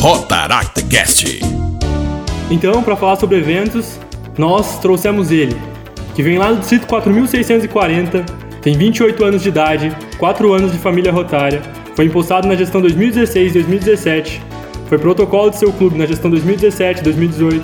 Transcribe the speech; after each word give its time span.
Rotaract 0.00 0.82
Cast. 0.84 1.40
Então, 2.50 2.82
para 2.82 2.96
falar 2.96 3.16
sobre 3.16 3.36
eventos, 3.36 4.00
nós 4.38 4.78
trouxemos 4.78 5.30
ele, 5.30 5.54
que 6.14 6.22
vem 6.22 6.38
lá 6.38 6.52
do 6.52 6.60
distrito 6.60 6.86
4640, 6.86 8.24
tem 8.62 8.78
28 8.78 9.22
anos 9.22 9.42
de 9.42 9.50
idade, 9.50 9.94
4 10.16 10.54
anos 10.54 10.72
de 10.72 10.78
família 10.78 11.12
rotária, 11.12 11.60
foi 11.94 12.06
impostado 12.06 12.48
na 12.48 12.54
gestão 12.54 12.80
2016-2017, 12.80 14.40
foi 14.88 14.96
protocolo 14.96 15.50
de 15.50 15.58
seu 15.58 15.70
clube 15.70 15.98
na 15.98 16.06
gestão 16.06 16.30
2017-2018, 16.30 17.60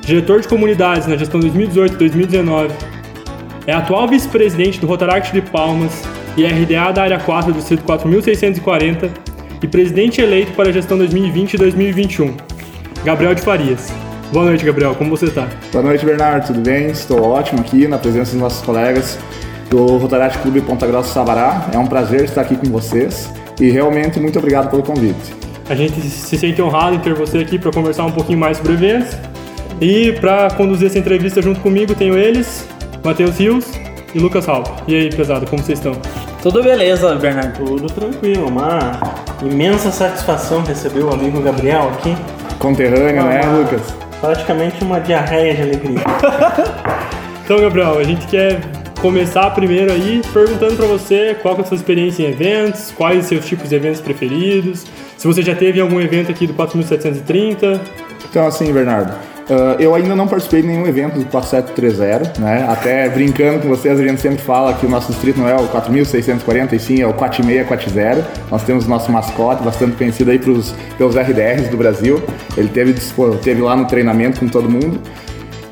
diretor 0.00 0.40
de 0.40 0.48
comunidades 0.48 1.06
na 1.06 1.16
gestão 1.18 1.38
2018-2019, 1.40 2.70
é 3.66 3.74
atual 3.74 4.08
vice-presidente 4.08 4.80
do 4.80 4.86
Rotaract 4.86 5.30
de 5.30 5.42
Palmas 5.42 6.04
e 6.38 6.46
RDA 6.46 6.90
da 6.90 7.02
área 7.02 7.18
4 7.18 7.52
do 7.52 7.58
distrito 7.58 7.84
4640 7.84 9.29
e 9.62 9.68
presidente 9.68 10.20
eleito 10.20 10.52
para 10.52 10.70
a 10.70 10.72
gestão 10.72 10.96
2020 10.98 11.54
e 11.54 11.56
2021. 11.58 12.36
Gabriel 13.04 13.34
de 13.34 13.42
Farias. 13.42 13.92
Boa 14.32 14.44
noite, 14.44 14.64
Gabriel. 14.64 14.94
Como 14.94 15.10
você 15.10 15.26
está? 15.26 15.48
Boa 15.72 15.84
noite, 15.84 16.04
Bernardo. 16.04 16.46
Tudo 16.46 16.60
bem? 16.60 16.86
Estou 16.86 17.22
ótimo 17.22 17.60
aqui 17.60 17.88
na 17.88 17.98
presença 17.98 18.32
dos 18.32 18.40
nossos 18.40 18.62
colegas 18.62 19.18
do 19.68 19.98
Rotaract 19.98 20.38
Clube 20.38 20.60
Ponta 20.60 20.86
Grossa 20.86 21.12
Sabará. 21.12 21.68
É 21.72 21.78
um 21.78 21.86
prazer 21.86 22.24
estar 22.24 22.42
aqui 22.42 22.56
com 22.56 22.70
vocês 22.70 23.32
e 23.60 23.70
realmente 23.70 24.20
muito 24.20 24.38
obrigado 24.38 24.70
pelo 24.70 24.82
convite. 24.82 25.34
A 25.68 25.74
gente 25.74 26.00
se 26.00 26.36
sente 26.36 26.60
honrado 26.60 26.96
em 26.96 26.98
ter 26.98 27.14
você 27.14 27.38
aqui 27.38 27.58
para 27.58 27.70
conversar 27.70 28.04
um 28.04 28.12
pouquinho 28.12 28.38
mais 28.38 28.56
sobre 28.56 28.72
eventos. 28.72 29.16
E 29.80 30.12
para 30.20 30.50
conduzir 30.50 30.88
essa 30.88 30.98
entrevista 30.98 31.40
junto 31.40 31.60
comigo 31.60 31.94
tenho 31.94 32.18
eles, 32.18 32.68
Matheus 33.02 33.38
Rios 33.38 33.64
e 34.14 34.18
Lucas 34.18 34.46
Halp. 34.46 34.66
E 34.86 34.94
aí, 34.94 35.08
pesado, 35.08 35.46
como 35.46 35.62
vocês 35.62 35.78
estão? 35.78 35.92
Tudo 36.42 36.62
beleza, 36.62 37.14
Bernardo? 37.14 37.64
Tudo 37.64 37.86
tranquilo, 37.86 38.48
uma 38.48 39.00
imensa 39.42 39.90
satisfação 39.90 40.62
receber 40.62 41.00
o 41.00 41.12
amigo 41.12 41.40
Gabriel 41.40 41.90
aqui. 41.94 42.16
Conterrâneo, 42.58 43.22
né, 43.24 43.40
Uma- 43.42 43.58
Lucas? 43.58 43.80
Praticamente 44.20 44.84
uma 44.84 45.00
diarreia 45.00 45.54
de 45.54 45.62
alegria. 45.62 46.00
Então, 47.44 47.60
Gabriel, 47.62 47.98
a 47.98 48.04
gente 48.04 48.28
quer 48.28 48.60
começar 49.00 49.50
primeiro 49.50 49.90
aí 49.90 50.22
perguntando 50.32 50.76
para 50.76 50.86
você 50.86 51.36
qual 51.42 51.56
é 51.56 51.60
a 51.62 51.64
sua 51.64 51.74
experiência 51.76 52.22
em 52.22 52.26
eventos, 52.30 52.92
quais 52.96 53.22
os 53.22 53.26
seus 53.26 53.44
tipos 53.44 53.68
de 53.68 53.74
eventos 53.74 54.00
preferidos, 54.00 54.86
se 55.18 55.26
você 55.26 55.42
já 55.42 55.52
teve 55.56 55.80
algum 55.80 56.00
evento 56.00 56.30
aqui 56.30 56.46
do 56.46 56.54
4730. 56.54 57.80
Então, 58.30 58.46
assim, 58.46 58.72
Bernardo, 58.72 59.12
ah, 59.50 59.76
eu 59.80 59.94
ainda 59.96 60.14
não 60.14 60.28
participei 60.28 60.62
de 60.62 60.68
nenhum 60.68 60.86
evento 60.86 61.18
do 61.18 61.26
4730, 61.26 62.40
né? 62.40 62.66
Até 62.68 63.08
brincando 63.08 63.58
com 63.58 63.68
vocês, 63.68 63.98
a 63.98 64.02
gente 64.02 64.20
sempre 64.20 64.38
fala 64.38 64.72
que 64.74 64.86
o 64.86 64.88
nosso 64.88 65.10
distrito 65.10 65.40
não 65.40 65.48
é 65.48 65.56
o 65.56 65.66
4640, 65.66 66.76
e 66.76 66.78
sim 66.78 67.00
é 67.00 67.06
o 67.06 67.12
4640. 67.12 68.26
Nós 68.48 68.62
temos 68.62 68.86
nosso 68.86 69.10
mascote, 69.10 69.62
bastante 69.64 69.96
conhecido 69.96 70.30
aí 70.30 70.38
pros, 70.38 70.72
pelos 70.96 71.16
RDRs 71.16 71.68
do 71.68 71.76
Brasil. 71.76 72.22
Ele 72.56 72.68
teve, 72.68 72.94
teve 73.42 73.60
lá 73.60 73.74
no 73.74 73.86
treinamento 73.86 74.38
com 74.38 74.48
todo 74.48 74.70
mundo. 74.70 75.00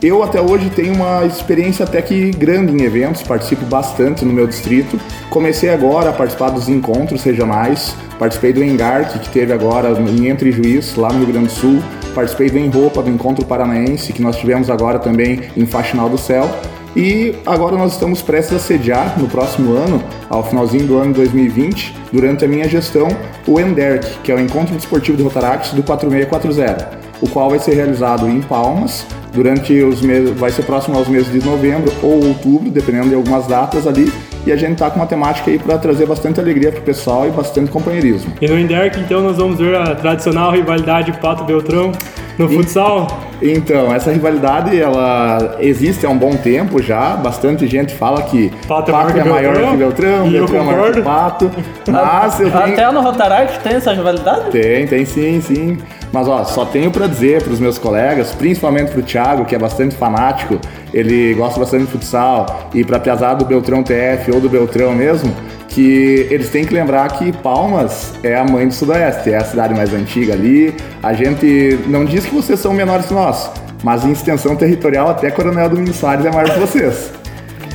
Eu 0.02 0.22
até 0.22 0.40
hoje 0.40 0.70
tenho 0.70 0.94
uma 0.94 1.24
experiência 1.24 1.84
até 1.84 2.00
que 2.00 2.30
grande 2.30 2.72
em 2.72 2.84
eventos, 2.84 3.22
participo 3.22 3.64
bastante 3.64 4.24
no 4.24 4.32
meu 4.32 4.46
distrito. 4.46 4.98
Comecei 5.28 5.70
agora 5.70 6.10
a 6.10 6.12
participar 6.12 6.50
dos 6.50 6.68
encontros 6.68 7.24
regionais, 7.24 7.96
participei 8.16 8.52
do 8.52 8.62
Engart, 8.62 9.18
que 9.18 9.28
teve 9.28 9.52
agora 9.52 9.90
em 9.90 10.28
Entre 10.28 10.52
Juiz, 10.52 10.94
lá 10.94 11.12
no 11.12 11.18
Rio 11.18 11.32
Grande 11.32 11.48
do 11.48 11.52
Sul. 11.52 11.82
Participei 12.14 12.50
do 12.50 12.58
Enroupa, 12.58 13.02
do 13.02 13.10
Encontro 13.10 13.44
Paranaense, 13.44 14.12
que 14.12 14.22
nós 14.22 14.36
tivemos 14.36 14.70
agora 14.70 14.98
também 14.98 15.40
em 15.56 15.66
Faxinal 15.66 16.08
do 16.08 16.18
Céu. 16.18 16.48
E 16.96 17.34
agora 17.46 17.76
nós 17.76 17.92
estamos 17.92 18.22
prestes 18.22 18.56
a 18.56 18.58
sediar 18.58 19.18
no 19.18 19.28
próximo 19.28 19.74
ano, 19.74 20.02
ao 20.28 20.42
finalzinho 20.42 20.86
do 20.86 20.98
ano 20.98 21.14
2020, 21.14 21.94
durante 22.12 22.44
a 22.44 22.48
minha 22.48 22.68
gestão, 22.68 23.08
o 23.46 23.60
ENDERC, 23.60 24.20
que 24.24 24.32
é 24.32 24.34
o 24.34 24.40
Encontro 24.40 24.74
Desportivo 24.74 25.16
de 25.16 25.22
Rotaract 25.22 25.76
do 25.76 25.82
4640 25.82 26.98
o 27.20 27.28
qual 27.28 27.50
vai 27.50 27.58
ser 27.58 27.74
realizado 27.74 28.28
em 28.28 28.40
Palmas 28.40 29.04
durante 29.32 29.72
os 29.82 30.00
meses, 30.00 30.30
vai 30.38 30.50
ser 30.50 30.62
próximo 30.62 30.96
aos 30.96 31.08
meses 31.08 31.30
de 31.30 31.44
novembro 31.44 31.92
ou 32.02 32.26
outubro, 32.26 32.70
dependendo 32.70 33.08
de 33.08 33.14
algumas 33.14 33.46
datas 33.46 33.86
ali. 33.86 34.12
E 34.48 34.52
a 34.52 34.56
gente 34.56 34.78
tá 34.78 34.88
com 34.88 34.96
uma 34.96 35.04
temática 35.06 35.50
aí 35.50 35.58
para 35.58 35.76
trazer 35.76 36.06
bastante 36.06 36.40
alegria 36.40 36.72
pro 36.72 36.80
pessoal 36.80 37.28
e 37.28 37.30
bastante 37.30 37.70
companheirismo. 37.70 38.32
E 38.40 38.48
no 38.48 38.58
Enderk, 38.58 38.98
então, 38.98 39.20
nós 39.20 39.36
vamos 39.36 39.58
ver 39.58 39.76
a 39.76 39.94
tradicional 39.94 40.52
rivalidade 40.52 41.12
Pato 41.20 41.44
Beltrão 41.44 41.92
no 42.38 42.48
futsal. 42.48 43.20
Então, 43.42 43.94
essa 43.94 44.10
rivalidade 44.10 44.80
ela 44.80 45.56
existe 45.60 46.06
há 46.06 46.08
um 46.08 46.16
bom 46.16 46.34
tempo 46.34 46.80
já. 46.82 47.14
Bastante 47.14 47.66
gente 47.66 47.94
fala 47.94 48.22
que 48.22 48.50
Pato 48.66 48.90
é 48.90 48.94
maior 48.94 49.12
que 49.12 49.28
maior 49.28 49.52
Beltrão, 49.52 49.70
que 49.70 49.76
Beltrão, 49.76 50.30
Beltrão 50.30 50.60
é 50.60 50.64
maior 50.64 50.92
que. 50.94 51.02
Pato. 51.02 51.50
Mas 51.86 52.40
eu 52.40 52.50
tenho... 52.50 52.64
Até 52.64 52.90
no 52.90 53.02
Rotaract 53.02 53.60
tem 53.60 53.74
essa 53.74 53.92
rivalidade? 53.92 54.50
Tem, 54.50 54.86
tem 54.86 55.04
sim, 55.04 55.42
sim. 55.42 55.76
Mas 56.12 56.26
ó, 56.26 56.44
só 56.44 56.64
tenho 56.64 56.90
pra 56.90 57.06
dizer 57.06 57.42
pros 57.42 57.60
meus 57.60 57.78
colegas, 57.78 58.32
principalmente 58.32 58.90
pro 58.92 59.02
Thiago, 59.02 59.44
que 59.44 59.54
é 59.54 59.58
bastante 59.58 59.94
fanático, 59.94 60.58
ele 60.92 61.34
gosta 61.34 61.60
bastante 61.60 61.84
de 61.84 61.90
futsal, 61.90 62.70
e 62.72 62.82
pra 62.82 62.98
piazada 62.98 63.36
do 63.36 63.44
Beltrão 63.44 63.82
TF 63.82 64.30
ou 64.32 64.40
do 64.40 64.48
Beltrão 64.48 64.94
mesmo, 64.94 65.34
que 65.68 66.26
eles 66.30 66.48
têm 66.48 66.64
que 66.64 66.72
lembrar 66.72 67.08
que 67.12 67.30
Palmas 67.30 68.14
é 68.22 68.34
a 68.36 68.44
mãe 68.44 68.66
do 68.66 68.74
Sudoeste, 68.74 69.30
é 69.30 69.36
a 69.36 69.44
cidade 69.44 69.74
mais 69.74 69.92
antiga 69.92 70.32
ali. 70.32 70.74
A 71.02 71.12
gente 71.12 71.78
não 71.86 72.04
diz 72.04 72.24
que 72.24 72.34
vocês 72.34 72.58
são 72.58 72.72
menores 72.72 73.06
que 73.06 73.14
nós, 73.14 73.50
mas 73.84 74.04
em 74.04 74.10
extensão 74.10 74.56
territorial 74.56 75.10
até 75.10 75.30
Coronel 75.30 75.68
Domingos 75.68 75.96
Soares 75.96 76.24
é 76.24 76.30
maior 76.32 76.50
que 76.50 76.58
vocês. 76.58 77.12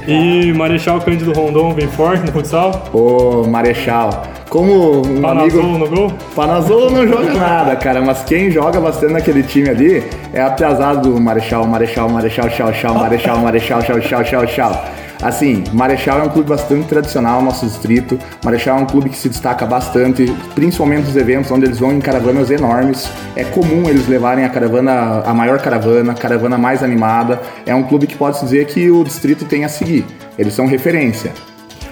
E 0.08 0.52
Marechal 0.52 1.00
Cândido 1.00 1.32
Rondon 1.32 1.74
vem 1.74 1.88
forte 1.88 2.26
no 2.26 2.32
futsal. 2.32 2.90
Ô 2.92 3.48
Marechal, 3.48 4.24
como 4.53 5.00
um 5.00 5.19
Panazol 5.19 5.62
amigo... 5.62 5.78
no 5.80 5.90
gol. 5.90 6.14
Panazolo 6.36 6.91
não 6.91 7.08
joga 7.08 7.34
nada, 7.34 7.75
cara, 7.75 8.02
mas 8.02 8.24
quem 8.24 8.52
joga 8.52 8.80
bastante 8.80 9.14
naquele 9.14 9.41
time 9.41 9.68
ali 9.68 10.03
é 10.31 10.41
a 10.44 10.52
piazada 10.52 11.02
do 11.02 11.19
Marechal, 11.19 11.66
Marechal, 11.66 12.08
Marechal, 12.08 12.47
Chau, 12.52 12.72
Chau, 12.72 12.94
Marechal, 12.94 13.40
Marechal, 13.40 13.81
Chau, 13.81 14.00
Chau, 14.00 14.24
Chau, 14.24 14.47
Chau. 14.47 14.86
Assim, 15.24 15.64
Marechal 15.74 16.19
é 16.19 16.24
um 16.24 16.30
clube 16.30 16.50
bastante 16.50 16.88
tradicional 16.88 17.40
no 17.40 17.46
nosso 17.46 17.66
distrito. 17.66 18.19
Marechal 18.46 18.78
é 18.78 18.81
um 18.81 18.86
clube 18.86 19.09
que 19.09 19.18
se 19.18 19.28
destaca 19.28 19.66
bastante, 19.66 20.31
principalmente 20.53 21.06
nos 21.06 21.16
eventos 21.16 21.50
onde 21.50 21.66
eles 21.66 21.80
vão 21.80 21.91
em 21.91 22.00
caravanas 22.00 22.52
enormes. 22.52 23.09
É 23.35 23.44
comum 23.44 23.90
eles 23.90 24.08
levarem 24.08 24.46
a 24.46 24.50
caravana, 24.50 25.24
a 25.25 25.34
maior 25.34 25.59
caravana, 25.62 26.12
a 26.12 26.16
caravana 26.16 26.59
mais 26.59 26.84
animada. 26.84 27.41
É 27.66 27.74
um 27.74 27.81
clube 27.81 28.06
que 28.06 28.16
pode-se 28.16 28.44
dizer 28.44 28.68
que 28.68 28.91
o 28.91 29.03
distrito 29.03 29.46
tem 29.46 29.66
a 29.66 29.70
seguir. 29.70 30.06
Eles 30.38 30.53
são 30.53 30.68
referência. 30.68 31.31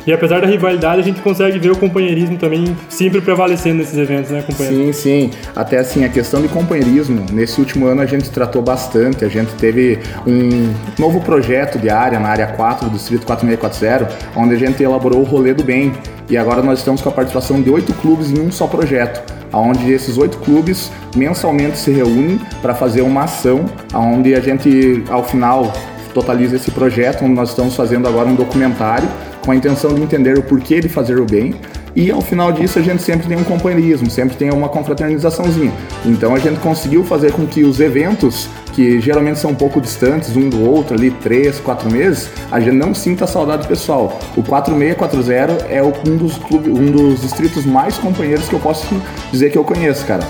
E 0.06 0.12
apesar 0.12 0.41
da 0.41 0.47
rivalidade, 0.47 1.00
a 1.00 1.03
gente 1.03 1.22
consegue 1.22 1.59
ver 1.59 1.72
o 1.72 1.78
companheirismo 1.78 2.38
também 2.38 2.75
sempre 2.89 3.22
prevalecendo 3.22 3.78
nesses 3.78 3.97
eventos, 3.97 4.31
né, 4.31 4.41
companheiro? 4.41 4.94
Sim, 4.94 4.94
sim. 4.94 5.31
Até 5.56 5.78
assim, 5.78 6.03
a 6.03 6.09
questão 6.09 6.41
de 6.41 6.47
companheirismo, 6.47 7.25
nesse 7.31 7.59
último 7.59 7.85
ano 7.85 8.01
a 8.01 8.06
gente 8.06 8.29
tratou 8.29 8.61
bastante. 8.61 9.23
A 9.23 9.29
gente 9.29 9.53
teve 9.56 10.00
um 10.25 10.73
novo 10.97 11.22
projeto 11.22 11.78
de 11.78 11.90
área, 11.90 12.19
na 12.19 12.29
área 12.29 12.47
4 12.47 12.90
do 12.90 12.94
Distrito 12.94 13.25
4640, 13.25 14.31
onde 14.35 14.56
a 14.56 14.57
gente 14.57 14.81
elaborou 14.81 15.22
o 15.22 15.23
Rolê 15.23 15.53
do 15.53 15.63
Bem. 15.63 15.94
E 16.29 16.38
agora 16.38 16.63
nós 16.63 16.79
estamos 16.79 17.01
com 17.01 17.09
a 17.09 17.11
participação 17.11 17.61
de 17.61 17.69
oito 17.69 17.94
clubes 17.95 18.31
em 18.31 18.40
um 18.40 18.51
só 18.51 18.66
projeto, 18.66 19.22
onde 19.53 19.91
esses 19.91 20.17
oito 20.17 20.38
clubes 20.40 20.91
mensalmente 21.16 21.78
se 21.78 21.91
reúnem 21.91 22.40
para 22.61 22.73
fazer 22.73 23.01
uma 23.01 23.25
ação, 23.25 23.66
onde 23.94 24.34
a 24.34 24.40
gente, 24.40 25.03
ao 25.09 25.23
final, 25.23 25.72
totaliza 26.13 26.56
esse 26.56 26.72
projeto, 26.72 27.23
onde 27.23 27.34
nós 27.34 27.50
estamos 27.50 27.75
fazendo 27.75 28.07
agora 28.07 28.28
um 28.28 28.35
documentário 28.35 29.07
com 29.44 29.52
a 29.52 29.56
intenção 29.56 29.94
de 29.94 30.02
entender 30.02 30.38
o 30.38 30.44
porquê 30.44 30.79
de 30.79 30.90
fazer 30.90 31.19
o 31.19 31.25
bem. 31.25 31.56
E 31.96 32.09
ao 32.09 32.22
final 32.22 32.52
disso 32.52 32.79
a 32.79 32.81
gente 32.81 33.03
sempre 33.03 33.28
tem 33.28 33.38
um 33.38 33.44
companheirismo, 33.44 34.09
sempre 34.09 34.38
tem 34.38 34.50
uma 34.50 34.69
confraternizaçãozinha. 34.69 35.74
Então 36.06 36.34
a 36.34 36.40
gente 36.40 36.59
conseguiu 36.59 37.03
fazer 37.03 37.34
com 37.34 37.46
que 37.46 37.63
os 37.63 37.79
eventos, 37.79 38.47
que 38.74 39.02
geralmente 39.02 39.40
são 39.40 39.52
um 39.52 39.56
pouco 39.56 39.81
distantes 39.81 40.35
um 40.38 40.50
do 40.50 40.69
outro, 40.69 40.96
ali 40.96 41.12
três, 41.12 41.59
quatro 41.59 41.91
meses, 41.91 42.29
a 42.50 42.59
gente 42.59 42.75
não 42.75 42.94
sinta 42.94 43.28
saudade 43.28 43.68
pessoal. 43.68 44.18
O 44.38 44.44
4640 44.44 45.66
é 45.69 45.84
um 45.84 46.16
dos, 46.16 46.38
clubes, 46.38 46.72
um 46.72 46.91
dos 46.91 47.22
distritos 47.22 47.66
mais 47.66 47.97
companheiros 47.97 48.47
que 48.47 48.56
eu 48.56 48.59
posso 48.59 48.88
dizer 49.31 49.52
que 49.52 49.58
eu 49.58 49.63
conheço, 49.63 50.06
cara. 50.06 50.25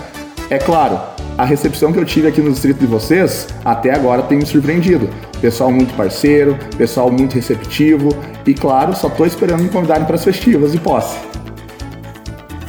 É 0.50 0.58
claro, 0.58 1.00
a 1.38 1.46
recepção 1.46 1.92
que 1.92 2.00
eu 2.00 2.06
tive 2.06 2.28
aqui 2.28 2.42
no 2.42 2.52
distrito 2.52 2.80
de 2.80 2.86
vocês, 2.86 3.48
até 3.64 3.94
agora 3.94 4.22
tem 4.24 4.38
me 4.38 4.46
surpreendido. 4.46 5.10
Pessoal 5.40 5.72
muito 5.72 5.94
parceiro, 5.96 6.58
pessoal 6.78 7.12
muito 7.12 7.34
receptivo 7.34 8.10
e, 8.46 8.54
claro, 8.54 8.96
só 8.96 9.10
tô 9.10 9.26
esperando 9.26 9.64
me 9.64 9.70
convidarem 9.70 10.06
para 10.06 10.16
as 10.16 10.24
festivas 10.24 10.72
de 10.72 10.80
posse. 10.80 11.18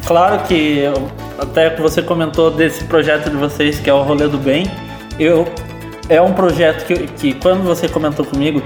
Claro 0.06 0.43
que 0.44 0.85
até 1.38 1.70
que 1.70 1.81
você 1.81 2.03
comentou 2.03 2.50
desse 2.50 2.85
projeto 2.85 3.31
de 3.31 3.37
vocês 3.37 3.79
que 3.79 3.91
é 3.91 3.94
o 3.94 4.03
Rolê 4.03 4.29
do 4.29 4.38
Bem. 4.38 4.67
Eu 5.19 5.47
é 6.09 6.20
um 6.20 6.32
projeto 6.32 6.87
que, 6.87 7.06
que 7.06 7.35
quando 7.35 7.62
você 7.62 7.88
comentou 7.88 8.25
comigo, 8.25 8.62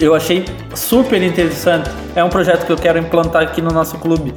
eu 0.00 0.14
achei 0.14 0.44
super 0.74 1.22
interessante. 1.22 1.90
É 2.16 2.24
um 2.24 2.28
projeto 2.28 2.64
que 2.64 2.72
eu 2.72 2.76
quero 2.76 2.98
implantar 2.98 3.42
aqui 3.42 3.60
no 3.60 3.70
nosso 3.70 3.98
clube, 3.98 4.34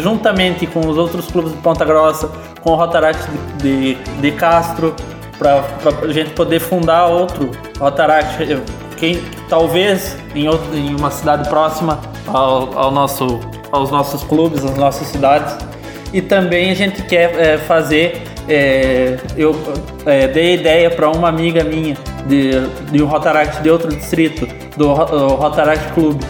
juntamente 0.00 0.66
com 0.66 0.80
os 0.80 0.96
outros 0.96 1.26
clubes 1.30 1.52
de 1.52 1.58
Ponta 1.58 1.84
Grossa, 1.84 2.28
com 2.60 2.70
o 2.70 2.74
Rotaract 2.74 3.30
de, 3.58 3.94
de, 3.94 4.20
de 4.20 4.32
Castro, 4.32 4.94
para 5.38 5.64
a 6.02 6.12
gente 6.12 6.30
poder 6.30 6.60
fundar 6.60 7.06
outro 7.06 7.50
Rotaract, 7.78 8.42
eh, 8.42 8.60
quem, 8.96 9.20
talvez 9.48 10.16
em, 10.34 10.48
outro, 10.48 10.76
em 10.76 10.94
uma 10.94 11.10
cidade 11.10 11.48
próxima 11.48 12.00
ao, 12.26 12.78
ao 12.78 12.90
nosso, 12.90 13.40
aos 13.72 13.90
nossos 13.90 14.22
clubes, 14.22 14.64
às 14.64 14.76
nossas 14.76 15.08
cidades. 15.08 15.56
E 16.12 16.20
também 16.20 16.70
a 16.70 16.74
gente 16.74 17.02
quer 17.02 17.34
é, 17.40 17.58
fazer. 17.58 18.22
é, 18.48 19.18
eu 19.36 19.56
é, 20.04 20.28
dei 20.28 20.54
ideia 20.54 20.90
para 20.90 21.08
uma 21.10 21.28
amiga 21.28 21.64
minha 21.64 21.96
de, 22.26 22.50
de 22.90 23.02
um 23.02 23.06
Rotaract 23.06 23.62
de 23.62 23.70
outro 23.70 23.88
distrito, 23.88 24.46
do 24.76 24.92
Rotaract 24.92 25.92
Clube 25.92 26.24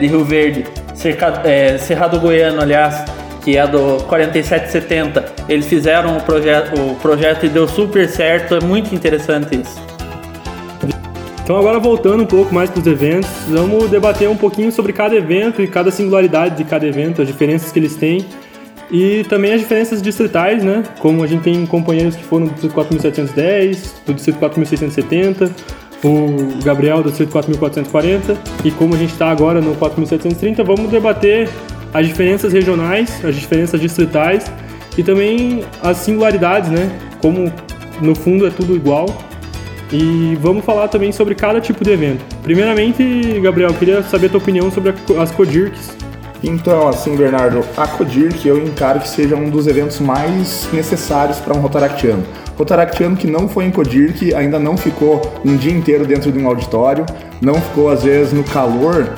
de 0.00 0.06
Rio 0.08 0.24
Verde, 0.24 0.64
cerca, 0.98 1.40
é, 1.44 1.78
Cerrado 1.78 2.20
Goiano, 2.20 2.60
aliás, 2.60 3.04
que 3.42 3.56
é 3.56 3.66
do 3.66 4.02
4770. 4.04 5.24
Eles 5.48 5.66
fizeram 5.66 6.16
o, 6.16 6.20
proje 6.20 6.48
o 6.76 6.94
projeto 6.96 7.46
e 7.46 7.48
deu 7.48 7.66
super 7.66 8.08
certo, 8.08 8.56
é 8.56 8.60
muito 8.60 8.94
interessante 8.94 9.60
isso. 9.60 9.80
Então 11.42 11.56
agora 11.56 11.78
voltando 11.78 12.22
um 12.22 12.26
pouco 12.26 12.54
mais 12.54 12.68
para 12.68 12.80
os 12.80 12.86
eventos, 12.86 13.30
vamos 13.48 13.88
debater 13.88 14.28
um 14.28 14.36
pouquinho 14.36 14.70
sobre 14.70 14.92
cada 14.92 15.16
evento 15.16 15.62
e 15.62 15.66
cada 15.66 15.90
singularidade 15.90 16.56
de 16.56 16.64
cada 16.64 16.86
evento, 16.86 17.22
as 17.22 17.28
diferenças 17.28 17.72
que 17.72 17.78
eles 17.78 17.96
têm 17.96 18.26
e 18.90 19.24
também 19.30 19.54
as 19.54 19.60
diferenças 19.60 20.02
distritais, 20.02 20.62
né? 20.62 20.82
Como 20.98 21.22
a 21.22 21.26
gente 21.26 21.42
tem 21.42 21.64
companheiros 21.64 22.16
que 22.16 22.24
foram 22.24 22.46
do 22.46 22.52
distrito 22.52 22.74
4710, 22.74 23.94
do 24.04 24.12
distrito 24.12 24.38
4670, 24.38 25.50
o 26.04 26.62
Gabriel 26.62 27.02
do 27.02 27.08
distrito 27.08 27.32
4440 27.32 28.36
e 28.64 28.70
como 28.70 28.94
a 28.94 28.98
gente 28.98 29.12
está 29.12 29.30
agora 29.30 29.60
no 29.60 29.74
4730, 29.74 30.62
vamos 30.62 30.90
debater 30.90 31.48
as 31.92 32.06
diferenças 32.06 32.52
regionais, 32.52 33.24
as 33.24 33.34
diferenças 33.34 33.80
distritais 33.80 34.50
e 34.96 35.02
também 35.02 35.64
as 35.82 35.96
singularidades, 35.98 36.70
né? 36.70 36.90
Como 37.20 37.52
no 38.00 38.14
fundo 38.14 38.46
é 38.46 38.50
tudo 38.50 38.76
igual, 38.76 39.06
e 39.92 40.36
vamos 40.40 40.64
falar 40.64 40.88
também 40.88 41.12
sobre 41.12 41.34
cada 41.34 41.60
tipo 41.60 41.82
de 41.82 41.90
evento. 41.90 42.22
Primeiramente, 42.42 43.40
Gabriel, 43.40 43.72
queria 43.74 44.02
saber 44.02 44.26
a 44.26 44.30
tua 44.30 44.40
opinião 44.40 44.70
sobre 44.70 44.94
as 45.18 45.30
Codirks. 45.30 45.96
Então, 46.42 46.86
assim, 46.86 47.16
Bernardo, 47.16 47.64
a 47.76 47.86
Codirc 47.86 48.46
eu 48.46 48.62
encaro 48.62 49.00
que 49.00 49.08
seja 49.08 49.34
um 49.34 49.50
dos 49.50 49.66
eventos 49.66 49.98
mais 49.98 50.68
necessários 50.72 51.38
para 51.38 51.56
um 51.56 51.60
Rotaractiano. 51.60 52.24
Rotaractiano 52.58 53.16
que 53.16 53.28
não 53.28 53.48
foi 53.48 53.66
em 53.66 53.70
Codirc, 53.70 54.34
ainda 54.34 54.58
não 54.58 54.76
ficou 54.76 55.22
um 55.44 55.56
dia 55.56 55.72
inteiro 55.72 56.04
dentro 56.04 56.32
de 56.32 56.38
um 56.40 56.48
auditório, 56.48 57.06
não 57.40 57.54
ficou, 57.54 57.88
às 57.88 58.02
vezes, 58.02 58.32
no 58.32 58.42
calor, 58.42 59.14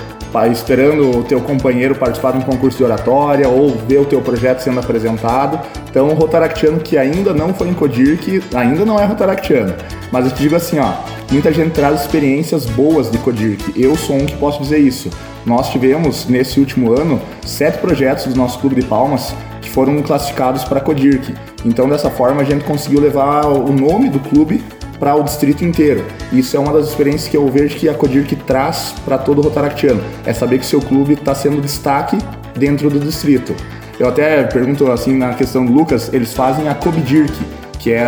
esperando 0.52 1.18
o 1.18 1.24
teu 1.24 1.40
companheiro 1.40 1.94
participar 1.94 2.32
de 2.32 2.38
um 2.38 2.42
concurso 2.42 2.76
de 2.76 2.84
oratória 2.84 3.48
ou 3.48 3.70
ver 3.70 3.98
o 3.98 4.04
teu 4.04 4.20
projeto 4.20 4.60
sendo 4.60 4.78
apresentado. 4.78 5.58
Então, 5.90 6.08
o 6.08 6.14
Rotaractiano 6.14 6.80
que 6.80 6.98
ainda 6.98 7.32
não 7.32 7.54
foi 7.54 7.68
em 7.68 7.74
Codirc, 7.74 8.42
ainda 8.54 8.84
não 8.84 9.00
é 9.00 9.06
Rotaractiano. 9.06 9.74
Mas 10.12 10.26
eu 10.26 10.32
te 10.32 10.42
digo 10.42 10.54
assim, 10.54 10.78
ó, 10.78 10.92
muita 11.32 11.50
gente 11.50 11.72
traz 11.72 12.02
experiências 12.02 12.66
boas 12.66 13.10
de 13.10 13.16
Codirc. 13.18 13.72
Eu 13.74 13.96
sou 13.96 14.16
um 14.16 14.26
que 14.26 14.36
posso 14.36 14.62
dizer 14.62 14.78
isso. 14.78 15.08
Nós 15.46 15.70
tivemos, 15.70 16.28
nesse 16.28 16.60
último 16.60 16.92
ano, 16.92 17.20
sete 17.44 17.78
projetos 17.78 18.26
do 18.26 18.36
nosso 18.36 18.58
Clube 18.58 18.76
de 18.76 18.86
Palmas 18.86 19.34
que 19.62 19.70
foram 19.70 20.00
classificados 20.02 20.62
para 20.64 20.80
Codirc. 20.80 21.34
Então, 21.64 21.88
dessa 21.88 22.10
forma, 22.10 22.42
a 22.42 22.44
gente 22.44 22.64
conseguiu 22.64 23.00
levar 23.00 23.46
o 23.46 23.72
nome 23.72 24.08
do 24.08 24.18
clube 24.18 24.62
para 24.98 25.14
o 25.14 25.22
distrito 25.22 25.64
inteiro. 25.64 26.04
Isso 26.32 26.56
é 26.56 26.60
uma 26.60 26.72
das 26.72 26.88
experiências 26.88 27.28
que 27.28 27.36
eu 27.36 27.46
vejo 27.48 27.76
que 27.76 27.88
a 27.88 27.94
Codirc 27.94 28.36
traz 28.36 28.94
para 29.04 29.16
todo 29.16 29.38
o 29.38 29.42
Rotaractiano. 29.42 30.02
É 30.26 30.32
saber 30.32 30.58
que 30.58 30.66
seu 30.66 30.80
clube 30.80 31.14
está 31.14 31.34
sendo 31.34 31.60
destaque 31.60 32.18
dentro 32.54 32.90
do 32.90 33.00
distrito. 33.00 33.54
Eu 33.98 34.08
até 34.08 34.44
pergunto 34.44 34.90
assim 34.90 35.16
na 35.16 35.34
questão 35.34 35.64
do 35.64 35.72
Lucas, 35.72 36.12
eles 36.12 36.32
fazem 36.32 36.68
a 36.68 36.74
Cobidirc, 36.74 37.32
que 37.80 37.92
é 37.92 38.04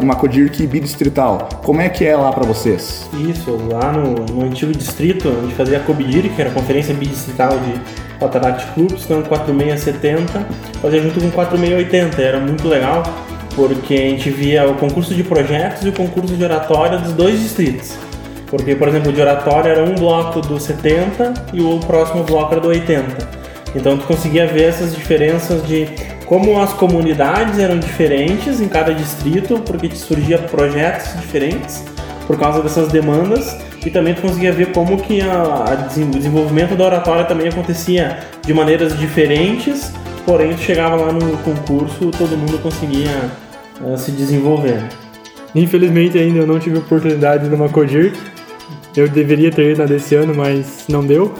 uma 0.00 0.14
Codirc 0.14 0.64
bidistrital. 0.66 1.48
Como 1.64 1.80
é 1.80 1.88
que 1.88 2.04
é 2.04 2.16
lá 2.16 2.32
para 2.32 2.46
vocês? 2.46 3.10
Isso, 3.28 3.58
lá 3.70 3.92
no, 3.92 4.14
no 4.32 4.44
antigo 4.44 4.72
distrito, 4.72 5.28
gente 5.42 5.54
fazia 5.54 5.78
a 5.78 5.80
Cobidir, 5.80 6.32
que 6.32 6.40
era 6.40 6.48
a 6.48 6.54
Conferência 6.54 6.94
Bidistrital 6.94 7.50
de 7.58 7.74
Rotaract 8.20 8.72
Clubs, 8.72 9.04
então 9.04 9.22
4670, 9.24 10.46
fazia 10.80 11.02
junto 11.02 11.20
com 11.20 11.30
4680, 11.32 12.22
era 12.22 12.38
muito 12.38 12.68
legal, 12.68 13.02
porque 13.56 13.94
a 13.94 14.10
gente 14.10 14.30
via 14.30 14.68
o 14.68 14.76
concurso 14.76 15.12
de 15.12 15.24
projetos 15.24 15.84
e 15.84 15.88
o 15.88 15.92
concurso 15.92 16.34
de 16.34 16.44
oratória 16.44 16.98
dos 16.98 17.12
dois 17.12 17.40
distritos. 17.40 17.94
Porque, 18.46 18.76
por 18.76 18.86
exemplo, 18.86 19.12
de 19.12 19.20
oratória 19.20 19.70
era 19.70 19.82
um 19.82 19.96
bloco 19.96 20.40
do 20.40 20.60
70 20.60 21.34
e 21.52 21.60
o 21.60 21.80
próximo 21.80 22.22
bloco 22.22 22.52
era 22.52 22.60
do 22.60 22.68
80. 22.68 23.28
Então 23.74 23.98
tu 23.98 24.06
conseguia 24.06 24.46
ver 24.46 24.68
essas 24.68 24.94
diferenças 24.94 25.66
de 25.66 25.88
como 26.26 26.60
as 26.60 26.72
comunidades 26.72 27.58
eram 27.58 27.78
diferentes 27.78 28.60
em 28.60 28.68
cada 28.68 28.92
distrito, 28.92 29.60
porque 29.60 29.88
surgia 29.94 30.38
projetos 30.38 31.18
diferentes 31.20 31.84
por 32.26 32.38
causa 32.38 32.60
dessas 32.60 32.88
demandas 32.88 33.56
e 33.84 33.90
também 33.90 34.14
tu 34.14 34.22
conseguia 34.22 34.52
ver 34.52 34.72
como 34.72 35.00
que 35.00 35.20
a, 35.20 35.32
a 35.32 35.96
o 35.96 36.10
desenvolvimento 36.10 36.74
da 36.74 36.84
oratória 36.84 37.24
também 37.24 37.48
acontecia 37.48 38.18
de 38.44 38.52
maneiras 38.52 38.98
diferentes, 38.98 39.92
porém 40.24 40.54
tu 40.54 40.60
chegava 40.60 40.96
lá 40.96 41.12
no 41.12 41.36
concurso 41.38 42.10
todo 42.10 42.36
mundo 42.36 42.60
conseguia 42.60 43.30
eh, 43.84 43.96
se 43.96 44.10
desenvolver. 44.10 44.82
Infelizmente 45.54 46.18
ainda 46.18 46.40
eu 46.40 46.46
não 46.46 46.58
tive 46.58 46.78
oportunidade 46.78 47.48
numa 47.48 47.68
Codirk. 47.68 48.18
Eu 48.96 49.08
deveria 49.08 49.50
ter 49.50 49.72
ido 49.72 49.78
na 49.78 49.86
desse 49.86 50.14
ano, 50.14 50.34
mas 50.34 50.84
não 50.88 51.04
deu. 51.04 51.34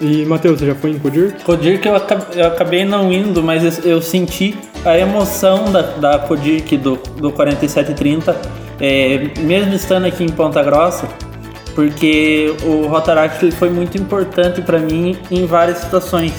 E 0.00 0.24
Matheus, 0.24 0.58
você 0.58 0.66
já 0.66 0.74
foi 0.74 0.90
em 0.90 0.98
Codirk? 0.98 1.44
Codirc 1.44 1.86
eu, 1.86 1.94
acab- 1.94 2.34
eu 2.34 2.46
acabei 2.46 2.84
não 2.84 3.12
indo, 3.12 3.42
mas 3.42 3.84
eu, 3.84 4.00
senti 4.00 4.56
a 4.84 4.98
emoção 4.98 5.70
da, 5.70 5.82
da 5.82 6.18
Codirc 6.20 6.76
do, 6.78 6.96
do 7.16 7.30
4730, 7.30 8.34
é, 8.80 9.30
mesmo 9.40 9.74
estando 9.74 10.06
aqui 10.06 10.24
em 10.24 10.28
Ponta 10.30 10.62
Grossa, 10.62 11.06
porque 11.74 12.54
o 12.64 12.86
Rotaract 12.86 13.44
ele 13.44 13.52
foi 13.52 13.68
muito 13.68 13.98
importante 13.98 14.62
para 14.62 14.78
mim 14.78 15.16
em 15.30 15.44
várias 15.44 15.78
situações 15.78 16.32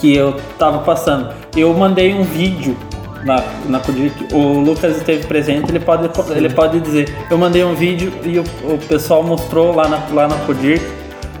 que 0.00 0.14
eu 0.14 0.36
tava 0.56 0.78
passando. 0.78 1.34
Eu 1.56 1.74
mandei 1.74 2.14
um 2.14 2.22
vídeo 2.22 2.76
na, 3.24 3.42
na 3.68 3.80
Codirc, 3.80 4.32
o 4.32 4.60
Lucas 4.60 4.96
esteve 4.98 5.26
presente, 5.26 5.68
ele 5.70 5.80
pode, 5.80 6.08
ele 6.36 6.50
pode 6.50 6.78
dizer. 6.78 7.12
Eu 7.28 7.38
mandei 7.38 7.64
um 7.64 7.74
vídeo 7.74 8.12
e 8.22 8.38
o, 8.38 8.44
o 8.72 8.78
pessoal 8.86 9.22
mostrou 9.24 9.74
lá 9.74 9.88
na, 9.88 10.00
lá 10.12 10.28
na 10.28 10.36
Codirc. 10.46 10.84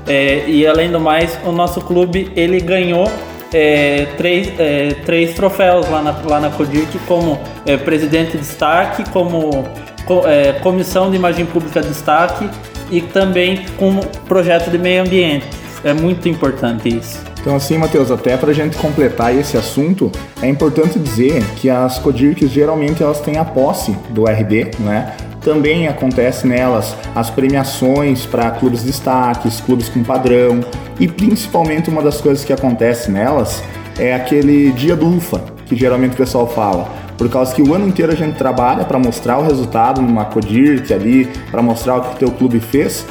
É, 0.06 0.44
e 0.46 0.66
além 0.66 0.90
do 0.90 1.00
mais, 1.00 1.38
o 1.44 1.52
nosso 1.52 1.80
clube 1.80 2.30
ele 2.36 2.60
ganhou 2.60 3.10
é, 3.52 4.06
três, 4.16 4.52
é, 4.58 4.94
três 5.06 5.32
troféus 5.34 5.88
lá 5.88 6.02
na, 6.02 6.14
lá 6.28 6.40
na 6.40 6.50
Codirc 6.50 6.98
como 7.06 7.38
é, 7.64 7.76
presidente 7.76 8.32
de 8.32 8.38
destaque, 8.38 9.08
como 9.10 9.64
co- 10.04 10.22
é, 10.26 10.54
comissão 10.54 11.10
de 11.10 11.16
imagem 11.16 11.46
pública 11.46 11.80
de 11.80 11.88
destaque 11.88 12.48
e 12.90 13.00
também 13.00 13.64
como 13.78 14.04
projeto 14.28 14.70
de 14.70 14.76
meio 14.78 15.02
ambiente. 15.02 15.46
É 15.82 15.92
muito 15.92 16.28
importante 16.28 16.88
isso. 16.88 17.20
Então, 17.40 17.54
assim, 17.56 17.76
Matheus, 17.76 18.10
até 18.10 18.38
para 18.38 18.50
a 18.50 18.54
gente 18.54 18.74
completar 18.78 19.34
esse 19.36 19.56
assunto, 19.56 20.10
é 20.40 20.48
importante 20.48 20.98
dizer 20.98 21.44
que 21.56 21.68
as 21.68 21.98
Codircs 21.98 22.50
geralmente 22.50 23.02
elas 23.02 23.20
têm 23.20 23.36
a 23.36 23.44
posse 23.44 23.92
do 24.08 24.26
RD, 24.26 24.70
né? 24.80 25.14
Também 25.44 25.86
acontece 25.86 26.46
nelas 26.46 26.96
as 27.14 27.28
premiações 27.28 28.24
para 28.24 28.50
clubes 28.52 28.82
destaques, 28.82 29.60
clubes 29.60 29.90
com 29.90 30.02
padrão 30.02 30.60
e 30.98 31.06
principalmente 31.06 31.90
uma 31.90 32.00
das 32.00 32.18
coisas 32.18 32.42
que 32.42 32.52
acontece 32.52 33.10
nelas 33.10 33.62
é 33.98 34.14
aquele 34.14 34.72
dia 34.72 34.96
do 34.96 35.06
UFA, 35.06 35.44
que 35.66 35.76
geralmente 35.76 36.14
o 36.14 36.16
pessoal 36.16 36.46
fala. 36.46 36.88
Por 37.18 37.28
causa 37.28 37.54
que 37.54 37.62
o 37.62 37.74
ano 37.74 37.86
inteiro 37.86 38.10
a 38.10 38.14
gente 38.14 38.36
trabalha 38.36 38.84
para 38.84 38.98
mostrar 38.98 39.38
o 39.38 39.42
resultado 39.42 40.00
numa 40.00 40.24
Codirc 40.24 40.92
ali, 40.92 41.28
para 41.50 41.60
mostrar 41.60 41.96
o 41.96 42.00
que 42.00 42.14
o 42.14 42.18
teu 42.18 42.30
clube 42.30 42.58
fez. 42.58 43.06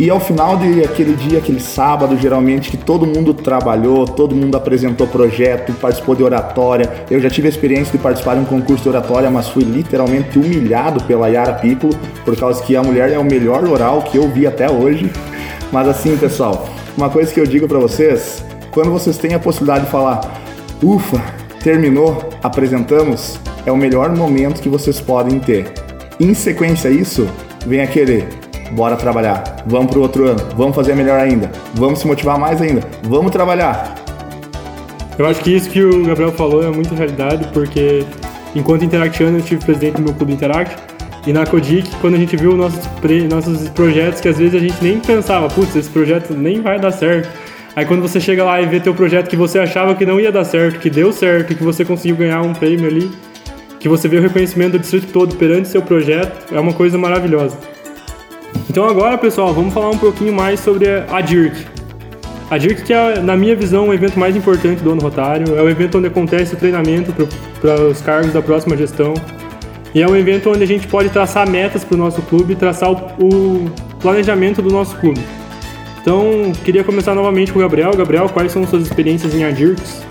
E 0.00 0.08
ao 0.08 0.18
final 0.18 0.56
de 0.56 0.82
aquele 0.82 1.14
dia, 1.14 1.40
aquele 1.40 1.60
sábado, 1.60 2.16
geralmente 2.16 2.70
que 2.70 2.78
todo 2.78 3.06
mundo 3.06 3.34
trabalhou, 3.34 4.06
todo 4.06 4.34
mundo 4.34 4.56
apresentou 4.56 5.06
projeto, 5.06 5.74
participou 5.74 6.14
de 6.14 6.22
oratória. 6.22 6.90
Eu 7.10 7.20
já 7.20 7.28
tive 7.28 7.48
a 7.48 7.50
experiência 7.50 7.92
de 7.92 7.98
participar 7.98 8.36
de 8.36 8.40
um 8.40 8.46
concurso 8.46 8.84
de 8.84 8.88
oratória, 8.88 9.30
mas 9.30 9.48
fui 9.48 9.62
literalmente 9.62 10.38
humilhado 10.38 11.04
pela 11.04 11.28
Yara 11.28 11.52
Piccolo, 11.52 11.92
por 12.24 12.34
causa 12.34 12.62
que 12.62 12.74
a 12.74 12.82
mulher 12.82 13.12
é 13.12 13.18
o 13.18 13.24
melhor 13.24 13.62
oral 13.62 14.00
que 14.00 14.16
eu 14.16 14.26
vi 14.26 14.46
até 14.46 14.70
hoje. 14.70 15.12
Mas 15.70 15.86
assim, 15.86 16.16
pessoal, 16.16 16.66
uma 16.96 17.10
coisa 17.10 17.30
que 17.30 17.38
eu 17.38 17.46
digo 17.46 17.68
pra 17.68 17.78
vocês, 17.78 18.42
quando 18.70 18.90
vocês 18.90 19.18
têm 19.18 19.34
a 19.34 19.38
possibilidade 19.38 19.84
de 19.84 19.90
falar, 19.90 20.22
ufa, 20.82 21.22
terminou, 21.62 22.26
apresentamos, 22.42 23.38
é 23.66 23.70
o 23.70 23.76
melhor 23.76 24.16
momento 24.16 24.62
que 24.62 24.68
vocês 24.70 24.98
podem 24.98 25.38
ter. 25.38 25.70
Em 26.18 26.32
sequência 26.32 26.88
a 26.88 26.90
isso, 26.90 27.28
vem 27.66 27.82
aquele 27.82 28.24
bora 28.72 28.96
trabalhar, 28.96 29.49
vamos 29.66 29.90
pro 29.90 30.00
outro 30.00 30.28
ano, 30.28 30.40
vamos 30.56 30.74
fazer 30.74 30.94
melhor 30.94 31.18
ainda, 31.20 31.50
vamos 31.74 31.98
se 31.98 32.06
motivar 32.06 32.38
mais 32.38 32.60
ainda, 32.60 32.82
vamos 33.02 33.30
trabalhar. 33.30 33.94
Eu 35.18 35.26
acho 35.26 35.40
que 35.40 35.54
isso 35.54 35.68
que 35.68 35.82
o 35.82 36.06
Gabriel 36.06 36.32
falou 36.32 36.62
é 36.62 36.70
muito 36.70 36.94
realidade, 36.94 37.46
porque 37.52 38.04
enquanto 38.54 38.84
Interactiano 38.84 39.36
eu 39.36 39.40
estive 39.40 39.64
presidente 39.64 39.96
do 39.96 40.02
meu 40.02 40.14
clube 40.14 40.32
Interact, 40.32 40.76
e 41.26 41.32
na 41.32 41.44
Codic, 41.44 41.88
quando 42.00 42.14
a 42.14 42.18
gente 42.18 42.34
viu 42.34 42.56
nossos, 42.56 42.88
nossos 43.28 43.68
projetos 43.68 44.20
que 44.20 44.28
às 44.28 44.38
vezes 44.38 44.54
a 44.54 44.58
gente 44.58 44.76
nem 44.82 44.98
pensava, 44.98 45.48
putz, 45.48 45.76
esse 45.76 45.90
projeto 45.90 46.32
nem 46.32 46.62
vai 46.62 46.80
dar 46.80 46.90
certo. 46.92 47.28
Aí 47.76 47.84
quando 47.84 48.00
você 48.00 48.18
chega 48.18 48.42
lá 48.42 48.60
e 48.60 48.66
vê 48.66 48.80
teu 48.80 48.94
projeto 48.94 49.28
que 49.28 49.36
você 49.36 49.58
achava 49.58 49.94
que 49.94 50.06
não 50.06 50.18
ia 50.18 50.32
dar 50.32 50.44
certo, 50.44 50.80
que 50.80 50.88
deu 50.88 51.12
certo, 51.12 51.54
que 51.54 51.62
você 51.62 51.84
conseguiu 51.84 52.16
ganhar 52.16 52.40
um 52.40 52.54
prêmio 52.54 52.86
ali, 52.86 53.10
que 53.78 53.88
você 53.88 54.08
vê 54.08 54.16
o 54.16 54.22
reconhecimento 54.22 54.72
do 54.72 54.78
distrito 54.78 55.12
todo 55.12 55.36
perante 55.36 55.68
seu 55.68 55.82
projeto, 55.82 56.54
é 56.54 56.58
uma 56.58 56.72
coisa 56.72 56.96
maravilhosa. 56.96 57.56
Então 58.68 58.84
agora, 58.88 59.18
pessoal, 59.18 59.52
vamos 59.52 59.74
falar 59.74 59.90
um 59.90 59.98
pouquinho 59.98 60.32
mais 60.32 60.60
sobre 60.60 60.86
a 60.88 61.20
DIRC. 61.20 61.66
A 62.50 62.58
DIRC, 62.58 62.82
que 62.82 62.92
é, 62.92 63.20
na 63.20 63.36
minha 63.36 63.54
visão, 63.54 63.88
o 63.88 63.94
evento 63.94 64.18
mais 64.18 64.34
importante 64.36 64.82
do 64.82 64.92
ano 64.92 65.00
rotário, 65.00 65.56
é 65.56 65.62
o 65.62 65.68
evento 65.68 65.98
onde 65.98 66.08
acontece 66.08 66.54
o 66.54 66.56
treinamento 66.56 67.12
para 67.60 67.80
os 67.82 68.00
cargos 68.00 68.32
da 68.32 68.42
próxima 68.42 68.76
gestão. 68.76 69.14
E 69.94 70.02
é 70.02 70.08
um 70.08 70.16
evento 70.16 70.50
onde 70.50 70.62
a 70.62 70.66
gente 70.66 70.86
pode 70.86 71.10
traçar 71.10 71.48
metas 71.48 71.84
para 71.84 71.94
o 71.94 71.98
nosso 71.98 72.22
clube 72.22 72.54
traçar 72.54 72.90
o, 72.90 72.96
o 73.18 73.70
planejamento 74.00 74.62
do 74.62 74.70
nosso 74.70 74.96
clube. 74.96 75.20
Então, 76.00 76.52
queria 76.64 76.82
começar 76.82 77.14
novamente 77.14 77.52
com 77.52 77.58
o 77.58 77.62
Gabriel. 77.62 77.92
Gabriel, 77.96 78.28
quais 78.28 78.52
são 78.52 78.66
suas 78.66 78.82
experiências 78.82 79.34
em 79.34 79.44
ADIRCS? 79.44 80.02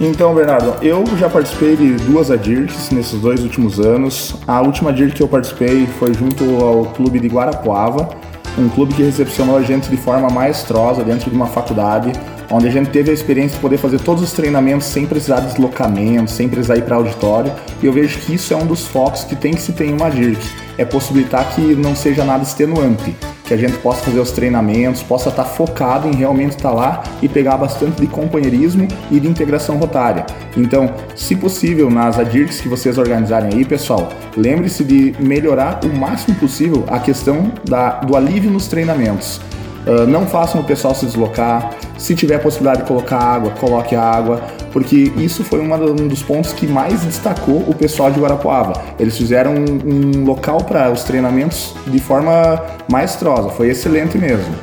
Então, 0.00 0.34
Bernardo, 0.34 0.74
eu 0.84 1.04
já 1.16 1.28
participei 1.30 1.76
de 1.76 1.92
duas 2.04 2.30
ADIRCs 2.30 2.90
nesses 2.90 3.20
dois 3.20 3.42
últimos 3.42 3.78
anos. 3.78 4.34
A 4.46 4.60
última 4.60 4.90
ADIRC 4.90 5.14
que 5.16 5.22
eu 5.22 5.28
participei 5.28 5.86
foi 5.86 6.12
junto 6.12 6.44
ao 6.64 6.86
clube 6.86 7.20
de 7.20 7.28
Guarapuava, 7.28 8.08
um 8.58 8.68
clube 8.68 8.94
que 8.94 9.02
recepcionou 9.02 9.56
a 9.56 9.62
gente 9.62 9.88
de 9.88 9.96
forma 9.96 10.28
maestrosa 10.28 11.04
dentro 11.04 11.30
de 11.30 11.36
uma 11.36 11.46
faculdade, 11.46 12.12
onde 12.50 12.66
a 12.66 12.70
gente 12.70 12.90
teve 12.90 13.10
a 13.10 13.14
experiência 13.14 13.54
de 13.56 13.62
poder 13.62 13.78
fazer 13.78 14.00
todos 14.00 14.22
os 14.22 14.32
treinamentos 14.32 14.86
sem 14.86 15.06
precisar 15.06 15.40
de 15.40 15.46
deslocamento, 15.46 16.30
sem 16.30 16.48
precisar 16.48 16.76
ir 16.76 16.82
para 16.82 16.96
auditório. 16.96 17.52
E 17.80 17.86
eu 17.86 17.92
vejo 17.92 18.18
que 18.18 18.34
isso 18.34 18.52
é 18.52 18.56
um 18.56 18.66
dos 18.66 18.86
focos 18.86 19.22
que 19.22 19.36
tem 19.36 19.54
que 19.54 19.60
se 19.60 19.72
ter 19.72 19.86
em 19.86 19.94
uma 19.94 20.10
DIRC, 20.10 20.42
é 20.76 20.84
possibilitar 20.84 21.54
que 21.54 21.60
não 21.74 21.94
seja 21.94 22.24
nada 22.24 22.42
extenuante 22.42 23.14
que 23.44 23.52
a 23.52 23.56
gente 23.56 23.76
possa 23.78 24.02
fazer 24.02 24.18
os 24.18 24.32
treinamentos, 24.32 25.02
possa 25.02 25.28
estar 25.28 25.44
focado 25.44 26.08
em 26.08 26.14
realmente 26.14 26.56
estar 26.56 26.72
lá 26.72 27.02
e 27.22 27.28
pegar 27.28 27.56
bastante 27.56 28.00
de 28.00 28.06
companheirismo 28.06 28.88
e 29.10 29.20
de 29.20 29.28
integração 29.28 29.76
rotária. 29.76 30.24
Então, 30.56 30.92
se 31.14 31.36
possível, 31.36 31.90
nas 31.90 32.18
ADIRCs 32.18 32.60
que 32.60 32.68
vocês 32.68 32.96
organizarem 32.96 33.50
aí, 33.52 33.64
pessoal, 33.64 34.08
lembre-se 34.36 34.82
de 34.82 35.14
melhorar 35.20 35.80
o 35.84 35.88
máximo 35.88 36.34
possível 36.36 36.84
a 36.88 36.98
questão 36.98 37.52
da, 37.64 38.00
do 38.00 38.16
alívio 38.16 38.50
nos 38.50 38.66
treinamentos. 38.66 39.40
Uh, 39.86 40.06
não 40.06 40.26
façam 40.26 40.60
o 40.60 40.64
pessoal 40.64 40.94
se 40.94 41.04
deslocar. 41.06 41.70
Se 41.98 42.14
tiver 42.14 42.38
possibilidade 42.38 42.82
de 42.82 42.88
colocar 42.88 43.18
água, 43.18 43.50
coloque 43.52 43.94
água, 43.94 44.42
porque 44.72 45.12
isso 45.16 45.44
foi 45.44 45.60
um 45.60 46.08
dos 46.08 46.22
pontos 46.22 46.52
que 46.52 46.66
mais 46.66 47.02
destacou 47.02 47.58
o 47.68 47.74
pessoal 47.74 48.10
de 48.10 48.18
Guarapuava. 48.18 48.72
Eles 48.98 49.16
fizeram 49.16 49.54
um, 49.54 50.20
um 50.20 50.24
local 50.24 50.58
para 50.58 50.90
os 50.90 51.04
treinamentos 51.04 51.74
de 51.86 51.98
forma 51.98 52.62
maestrosa, 52.88 53.50
foi 53.50 53.68
excelente 53.68 54.18
mesmo. 54.18 54.54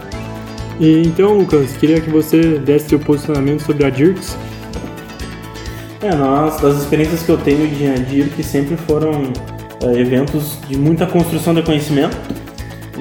E 0.79 1.03
então, 1.05 1.37
Lucas, 1.37 1.77
queria 1.77 2.01
que 2.01 2.09
você 2.09 2.57
desse 2.59 2.89
seu 2.89 2.99
posicionamento 2.99 3.61
sobre 3.61 3.85
a 3.85 3.89
DIRCS. 3.89 4.35
É, 6.01 6.15
nós, 6.15 6.59
das 6.59 6.77
experiências 6.77 7.21
que 7.21 7.29
eu 7.29 7.37
tenho 7.37 7.67
de 7.67 7.87
ADIRC 7.87 8.43
sempre 8.43 8.75
foram 8.75 9.31
é, 9.83 9.99
eventos 9.99 10.57
de 10.67 10.75
muita 10.75 11.05
construção 11.05 11.53
de 11.53 11.61
conhecimento 11.61 12.17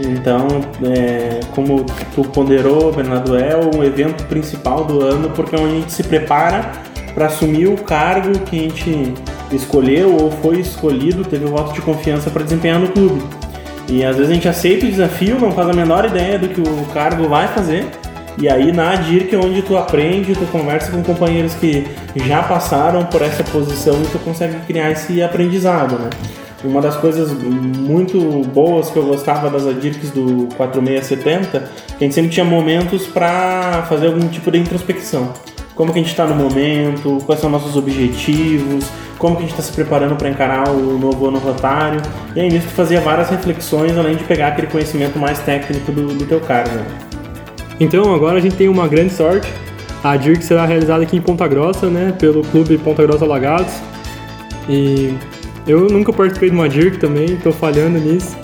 então, 0.07 0.49
é, 0.85 1.40
como 1.54 1.85
tu 2.14 2.23
ponderou, 2.25 2.92
Bernardo, 2.92 3.37
é 3.37 3.57
o 3.57 3.85
evento 3.85 4.25
principal 4.25 4.85
do 4.85 5.02
ano 5.02 5.30
porque 5.30 5.54
é 5.54 5.59
onde 5.59 5.73
a 5.73 5.80
gente 5.80 5.92
se 5.92 6.02
prepara 6.02 6.71
para 7.14 7.26
assumir 7.26 7.66
o 7.66 7.76
cargo 7.76 8.38
que 8.40 8.59
a 8.59 8.62
gente 8.62 9.14
escolheu 9.52 10.16
ou 10.16 10.30
foi 10.30 10.61
escolhido, 10.61 11.25
teve 11.25 11.45
o 11.45 11.49
voto 11.49 11.73
de 11.73 11.80
confiança 11.80 12.30
para 12.30 12.42
desempenhar 12.42 12.78
no 12.78 12.88
clube. 12.88 13.23
E 13.88 14.04
às 14.04 14.16
vezes 14.16 14.30
a 14.30 14.35
gente 14.35 14.49
aceita 14.49 14.87
o 14.87 14.88
desafio, 14.88 15.38
não 15.38 15.50
faz 15.50 15.69
a 15.69 15.73
menor 15.73 16.04
ideia 16.04 16.38
do 16.38 16.49
que 16.49 16.61
o 16.61 16.85
cargo 16.95 17.28
vai 17.28 17.49
fazer. 17.49 17.87
E 18.38 18.49
aí 18.49 18.73
na 18.73 18.92
ADIRC 18.92 19.35
é 19.35 19.38
onde 19.38 19.61
tu 19.62 19.76
aprende, 19.76 20.33
tu 20.35 20.47
conversa 20.47 20.92
com 20.92 21.02
companheiros 21.02 21.54
que 21.54 21.85
já 22.14 22.42
passaram 22.42 23.04
por 23.04 23.21
essa 23.21 23.42
posição 23.42 24.00
e 24.00 24.07
tu 24.07 24.19
consegue 24.21 24.57
criar 24.66 24.92
esse 24.92 25.21
aprendizado, 25.23 25.99
né? 25.99 26.11
Uma 26.62 26.83
das 26.83 26.97
coisas 26.97 27.33
muito 27.33 28.19
boas 28.52 28.90
que 28.90 28.99
eu 28.99 29.05
gostava 29.05 29.49
das 29.49 29.67
Adirks 29.67 30.11
do 30.11 30.47
4670, 30.57 31.71
que 31.87 31.95
a 31.95 32.00
gente 32.05 32.14
sempre 32.14 32.31
tinha 32.31 32.45
momentos 32.45 33.07
para 33.07 33.85
fazer 33.88 34.09
algum 34.09 34.29
tipo 34.29 34.50
de 34.50 34.59
introspecção. 34.59 35.33
Como 35.75 35.93
que 35.93 35.99
a 35.99 36.02
gente 36.02 36.11
está 36.11 36.26
no 36.26 36.35
momento, 36.35 37.19
quais 37.25 37.40
são 37.40 37.49
nossos 37.49 37.76
objetivos, 37.76 38.85
como 39.17 39.37
que 39.37 39.43
a 39.43 39.47
gente 39.47 39.52
está 39.52 39.62
se 39.62 39.73
preparando 39.73 40.17
para 40.17 40.29
encarar 40.29 40.69
o 40.69 40.99
novo 40.99 41.29
ano 41.29 41.38
rotário. 41.38 42.02
E 42.37 42.40
aí 42.40 42.50
nisso 42.50 42.67
tu 42.69 42.75
fazia 42.75 43.00
várias 43.00 43.31
reflexões, 43.31 43.97
além 43.97 44.17
de 44.17 44.25
pegar 44.25 44.49
aquele 44.49 44.67
conhecimento 44.67 45.19
mais 45.19 45.38
técnico 45.38 45.90
do, 45.93 46.09
do 46.09 46.26
teu 46.26 46.40
cargo. 46.40 46.85
Então 47.79 48.14
agora 48.14 48.37
a 48.37 48.40
gente 48.40 48.57
tem 48.57 48.69
uma 48.69 48.87
grande 48.87 49.14
sorte. 49.14 49.50
A 50.02 50.17
DIRC 50.17 50.43
será 50.43 50.64
realizada 50.67 51.02
aqui 51.02 51.17
em 51.17 51.21
Ponta 51.21 51.47
Grossa, 51.47 51.88
né, 51.88 52.14
pelo 52.19 52.43
Clube 52.43 52.76
Ponta 52.79 53.02
Grossa 53.02 53.25
Lagados. 53.25 53.73
E 54.69 55.14
eu 55.67 55.88
nunca 55.88 56.12
participei 56.12 56.50
de 56.50 56.57
uma 56.57 56.69
DIRC 56.69 56.99
também, 56.99 57.37
tô 57.37 57.52
falhando 57.52 57.99
nisso. 57.99 58.37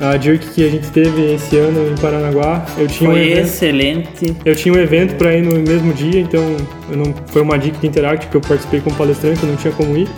A 0.00 0.16
DIRC 0.16 0.54
que 0.54 0.64
a 0.64 0.70
gente 0.70 0.88
teve 0.90 1.34
esse 1.34 1.56
ano 1.56 1.92
em 1.92 2.00
Paranaguá, 2.00 2.64
eu 2.78 2.86
tinha 2.86 3.10
foi 3.10 3.20
um 3.20 3.22
evento, 3.22 3.46
excelente. 3.46 4.36
Eu 4.44 4.56
tinha 4.56 4.74
um 4.74 4.78
evento 4.78 5.16
para 5.16 5.36
ir 5.36 5.42
no 5.42 5.58
mesmo 5.60 5.92
dia, 5.92 6.20
então 6.20 6.42
não, 6.88 7.14
foi 7.26 7.42
uma 7.42 7.58
DIRC 7.58 7.80
de 7.80 7.86
Interact 7.86 8.28
que 8.28 8.36
eu 8.36 8.40
participei 8.40 8.80
como 8.80 8.96
palestrante, 8.96 9.42
eu 9.42 9.48
não 9.48 9.56
tinha 9.56 9.72
como 9.72 9.96
ir. 9.96 10.08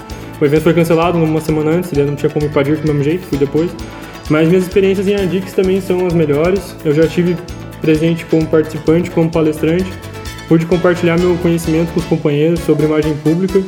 O 0.40 0.44
evento 0.44 0.62
foi 0.62 0.74
cancelado 0.74 1.18
uma 1.18 1.40
semana 1.40 1.72
antes, 1.72 1.92
eu 1.92 2.06
não 2.06 2.14
tinha 2.14 2.30
como 2.30 2.46
ir 2.46 2.50
para 2.50 2.62
DIRC 2.62 2.82
do 2.82 2.88
mesmo 2.88 3.02
jeito, 3.02 3.26
fui 3.26 3.38
depois. 3.38 3.70
Mas 4.30 4.48
minhas 4.48 4.64
experiências 4.64 5.08
em 5.08 5.14
ADICs 5.14 5.52
também 5.52 5.80
são 5.80 6.06
as 6.06 6.14
melhores. 6.14 6.76
Eu 6.84 6.94
já 6.94 7.06
tive 7.06 7.36
presente 7.80 8.24
como 8.26 8.46
participante, 8.46 9.10
como 9.10 9.28
palestrante. 9.30 9.92
Pude 10.48 10.64
compartilhar 10.66 11.18
meu 11.18 11.36
conhecimento 11.36 11.92
com 11.92 12.00
os 12.00 12.06
companheiros 12.06 12.60
sobre 12.60 12.86
imagem 12.86 13.14
pública 13.16 13.62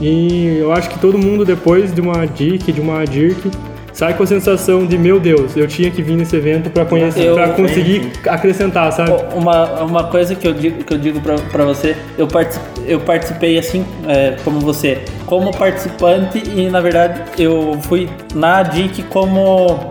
e 0.00 0.58
eu 0.58 0.72
acho 0.72 0.88
que 0.90 0.98
todo 0.98 1.18
mundo, 1.18 1.44
depois 1.44 1.94
de 1.94 2.00
uma 2.00 2.26
DIC, 2.26 2.72
de 2.72 2.80
uma 2.80 3.04
DIRC, 3.04 3.50
sai 3.96 4.12
com 4.12 4.22
a 4.22 4.26
sensação 4.26 4.84
de, 4.84 4.98
meu 4.98 5.18
Deus, 5.18 5.56
eu 5.56 5.66
tinha 5.66 5.90
que 5.90 6.02
vir 6.02 6.16
nesse 6.16 6.36
evento 6.36 6.68
para 6.68 6.84
conhecer, 6.84 7.32
para 7.32 7.48
conseguir 7.48 8.12
acrescentar, 8.28 8.92
sabe? 8.92 9.12
Uma, 9.34 9.82
uma 9.82 10.04
coisa 10.04 10.34
que 10.34 10.46
eu 10.46 10.52
digo, 10.52 10.84
que 10.84 10.92
eu 10.92 10.98
digo 10.98 11.20
para 11.20 11.64
você, 11.64 11.96
eu, 12.18 12.28
participei, 12.28 12.84
eu 12.86 13.00
participei 13.00 13.58
assim, 13.58 13.86
é, 14.06 14.36
como 14.44 14.60
você, 14.60 14.98
como 15.24 15.50
participante 15.56 16.42
e 16.46 16.68
na 16.68 16.82
verdade 16.82 17.22
eu 17.38 17.78
fui 17.84 18.06
na 18.34 18.62
DIC 18.62 19.02
como 19.04 19.90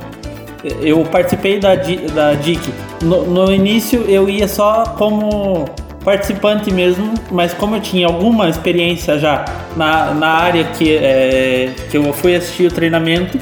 eu 0.81 1.03
participei 1.05 1.59
da, 1.59 1.73
da 1.73 2.33
DIC. 2.33 2.71
No, 3.01 3.25
no 3.25 3.51
início 3.51 4.05
eu 4.07 4.29
ia 4.29 4.47
só 4.47 4.83
como 4.83 5.65
participante 6.05 6.71
mesmo, 6.71 7.15
mas 7.31 7.51
como 7.51 7.75
eu 7.75 7.81
tinha 7.81 8.05
alguma 8.05 8.47
experiência 8.47 9.17
já 9.17 9.43
na, 9.75 10.13
na 10.13 10.27
área 10.27 10.63
que, 10.63 10.95
é, 10.95 11.71
que 11.89 11.97
eu 11.97 12.13
fui 12.13 12.35
assistir 12.35 12.67
o 12.67 12.71
treinamento, 12.71 13.39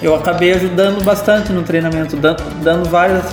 eu 0.00 0.14
acabei 0.14 0.52
ajudando 0.52 1.02
bastante 1.02 1.52
no 1.52 1.64
treinamento, 1.64 2.16
dando, 2.16 2.42
dando 2.62 2.88
várias 2.88 3.24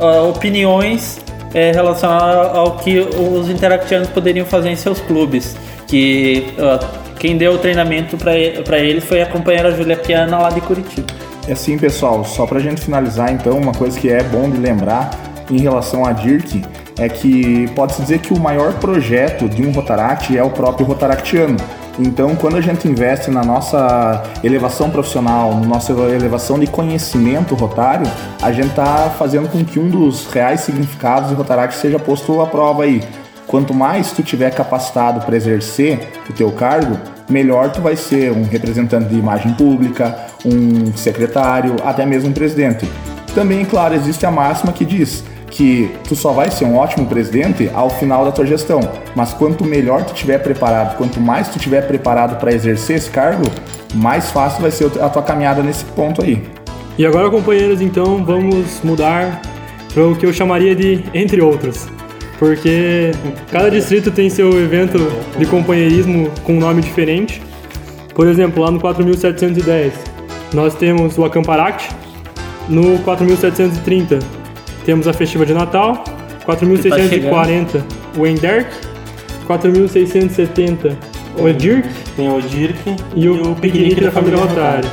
uh, 0.00 0.28
opiniões 0.28 1.20
é, 1.54 1.70
relacionadas 1.70 2.56
ao 2.56 2.78
que 2.78 2.98
os 2.98 3.48
interactianos 3.48 4.08
poderiam 4.08 4.44
fazer 4.44 4.70
em 4.70 4.76
seus 4.76 4.98
clubes. 5.00 5.56
Que 5.86 6.52
uh, 6.58 6.84
quem 7.16 7.36
deu 7.36 7.52
o 7.52 7.58
treinamento 7.58 8.16
para 8.16 8.78
eles 8.80 9.04
foi 9.04 9.22
a 9.22 9.26
companheira 9.26 9.70
Julia 9.70 9.96
Piana 9.96 10.38
lá 10.38 10.50
de 10.50 10.60
Curitiba. 10.60 11.06
É 11.46 11.52
assim, 11.52 11.78
pessoal, 11.78 12.24
só 12.24 12.46
para 12.46 12.58
a 12.58 12.60
gente 12.60 12.80
finalizar, 12.80 13.32
então, 13.32 13.56
uma 13.56 13.72
coisa 13.72 13.98
que 13.98 14.08
é 14.08 14.22
bom 14.24 14.50
de 14.50 14.58
lembrar 14.58 15.10
em 15.48 15.60
relação 15.60 16.04
à 16.04 16.12
DIRC 16.12 16.64
é 16.98 17.08
que 17.08 17.68
pode-se 17.74 18.02
dizer 18.02 18.18
que 18.20 18.32
o 18.32 18.38
maior 18.38 18.74
projeto 18.74 19.48
de 19.48 19.66
um 19.66 19.72
Rotaract 19.72 20.36
é 20.36 20.42
o 20.42 20.50
próprio 20.50 20.86
Rotaractiano. 20.86 21.56
Então, 21.98 22.34
quando 22.34 22.56
a 22.56 22.60
gente 22.60 22.88
investe 22.88 23.30
na 23.30 23.44
nossa 23.44 24.22
elevação 24.42 24.90
profissional, 24.90 25.54
na 25.54 25.66
nossa 25.66 25.92
elevação 25.92 26.58
de 26.58 26.66
conhecimento 26.66 27.54
rotário, 27.54 28.10
a 28.40 28.50
gente 28.52 28.68
está 28.68 29.10
fazendo 29.18 29.50
com 29.50 29.62
que 29.64 29.78
um 29.78 29.88
dos 29.88 30.26
reais 30.26 30.60
significados 30.60 31.30
do 31.30 31.36
Rotaract 31.36 31.76
seja 31.76 31.98
posto 31.98 32.40
à 32.40 32.46
prova 32.46 32.84
aí. 32.84 33.02
Quanto 33.46 33.74
mais 33.74 34.12
tu 34.12 34.22
tiver 34.22 34.50
capacitado 34.50 35.20
para 35.26 35.36
exercer 35.36 36.08
o 36.28 36.32
teu 36.32 36.52
cargo, 36.52 36.96
melhor 37.28 37.70
tu 37.70 37.80
vai 37.80 37.96
ser 37.96 38.32
um 38.32 38.44
representante 38.44 39.08
de 39.08 39.18
imagem 39.18 39.52
pública, 39.54 40.16
um 40.44 40.96
secretário, 40.96 41.76
até 41.84 42.06
mesmo 42.06 42.30
um 42.30 42.32
presidente. 42.32 42.88
Também, 43.34 43.64
claro, 43.64 43.94
existe 43.94 44.24
a 44.24 44.30
máxima 44.30 44.72
que 44.72 44.84
diz: 44.84 45.24
que 45.60 45.90
tu 46.08 46.16
só 46.16 46.32
vai 46.32 46.50
ser 46.50 46.64
um 46.64 46.74
ótimo 46.74 47.06
presidente 47.06 47.70
ao 47.74 47.90
final 47.90 48.24
da 48.24 48.32
tua 48.32 48.46
gestão. 48.46 48.80
Mas 49.14 49.34
quanto 49.34 49.62
melhor 49.62 50.06
tu 50.06 50.14
tiver 50.14 50.38
preparado, 50.38 50.96
quanto 50.96 51.20
mais 51.20 51.50
tu 51.50 51.58
tiver 51.58 51.82
preparado 51.86 52.40
para 52.40 52.50
exercer 52.50 52.96
esse 52.96 53.10
cargo, 53.10 53.44
mais 53.94 54.30
fácil 54.30 54.62
vai 54.62 54.70
ser 54.70 54.86
a 55.02 55.10
tua 55.10 55.22
caminhada 55.22 55.62
nesse 55.62 55.84
ponto 55.84 56.22
aí. 56.22 56.42
E 56.96 57.04
agora, 57.04 57.28
companheiros, 57.28 57.82
então 57.82 58.24
vamos 58.24 58.80
mudar 58.82 59.42
para 59.92 60.06
o 60.06 60.16
que 60.16 60.24
eu 60.24 60.32
chamaria 60.32 60.74
de 60.74 61.04
entre 61.12 61.42
outros. 61.42 61.86
Porque 62.38 63.10
cada 63.52 63.70
distrito 63.70 64.10
tem 64.10 64.30
seu 64.30 64.58
evento 64.58 64.96
de 65.36 65.44
companheirismo 65.44 66.30
com 66.42 66.54
um 66.54 66.58
nome 66.58 66.80
diferente. 66.80 67.42
Por 68.14 68.26
exemplo, 68.26 68.62
lá 68.62 68.70
no 68.70 68.80
4710, 68.80 69.92
nós 70.54 70.74
temos 70.74 71.18
o 71.18 71.24
Acamparact. 71.26 71.90
No 72.66 72.98
4730, 73.00 74.39
temos 74.84 75.06
a 75.08 75.12
Festiva 75.12 75.44
de 75.46 75.54
Natal, 75.54 76.04
4.640 76.46 77.66
tá 77.66 77.84
o 78.18 78.26
Enderk, 78.26 78.70
4.670 79.46 80.96
o 81.38 81.48
Edirk, 81.48 81.88
tem 82.16 82.28
o 82.28 82.38
Edirk 82.38 82.78
e, 83.14 83.24
e 83.24 83.28
o, 83.28 83.52
o 83.52 83.54
piquenique 83.54 84.00
da 84.00 84.10
família 84.10 84.38
Rotária. 84.38 84.90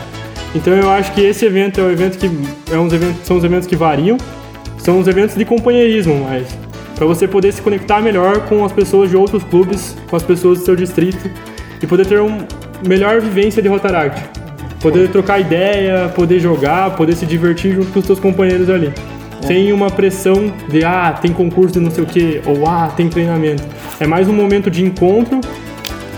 Então 0.56 0.74
eu 0.74 0.90
acho 0.90 1.14
que 1.14 1.22
esse 1.22 1.46
evento 1.46 1.80
é 1.80 1.84
um 1.84 1.92
evento 1.92 2.18
que 2.18 2.30
é 2.72 2.78
uns 2.78 2.94
eventos, 2.94 3.26
são 3.26 3.38
os 3.38 3.44
eventos 3.44 3.68
que 3.68 3.76
variam, 3.76 4.18
são 4.78 5.00
os 5.00 5.08
eventos 5.08 5.36
de 5.36 5.46
companheirismo 5.46 6.16
mais. 6.24 6.48
para 6.96 7.06
você 7.06 7.28
poder 7.28 7.52
se 7.52 7.62
conectar 7.62 8.02
melhor 8.02 8.42
com 8.48 8.64
as 8.64 8.72
pessoas 8.72 9.10
de 9.10 9.18
outros 9.18 9.44
clubes, 9.44 9.96
com 10.10 10.16
as 10.16 10.24
pessoas 10.24 10.60
do 10.60 10.66
seu 10.66 10.76
distrito 10.76 11.30
e 11.82 11.86
poder 11.86 12.06
ter 12.06 12.20
uma 12.20 12.48
melhor 12.88 13.20
vivência 13.20 13.62
de 13.62 13.68
Rotaract. 13.68 14.24
Poder 14.82 15.10
trocar 15.10 15.40
ideia, 15.40 16.08
poder 16.10 16.40
jogar, 16.40 16.96
poder 16.96 17.16
se 17.16 17.26
divertir 17.26 17.74
junto 17.74 17.92
com 17.92 18.00
os 18.00 18.06
seus 18.06 18.20
companheiros 18.20 18.70
ali. 18.70 18.94
Sem 19.42 19.72
uma 19.72 19.90
pressão 19.90 20.52
de, 20.68 20.84
ah, 20.84 21.18
tem 21.22 21.32
concurso 21.32 21.74
de 21.74 21.80
não 21.80 21.92
sei 21.92 22.04
o 22.04 22.08
que, 22.08 22.42
ou 22.46 22.68
ah, 22.68 22.92
tem 22.96 23.08
treinamento. 23.08 23.64
É 24.00 24.08
mais 24.08 24.28
um 24.28 24.34
momento 24.34 24.70
de 24.70 24.84
encontro 24.84 25.40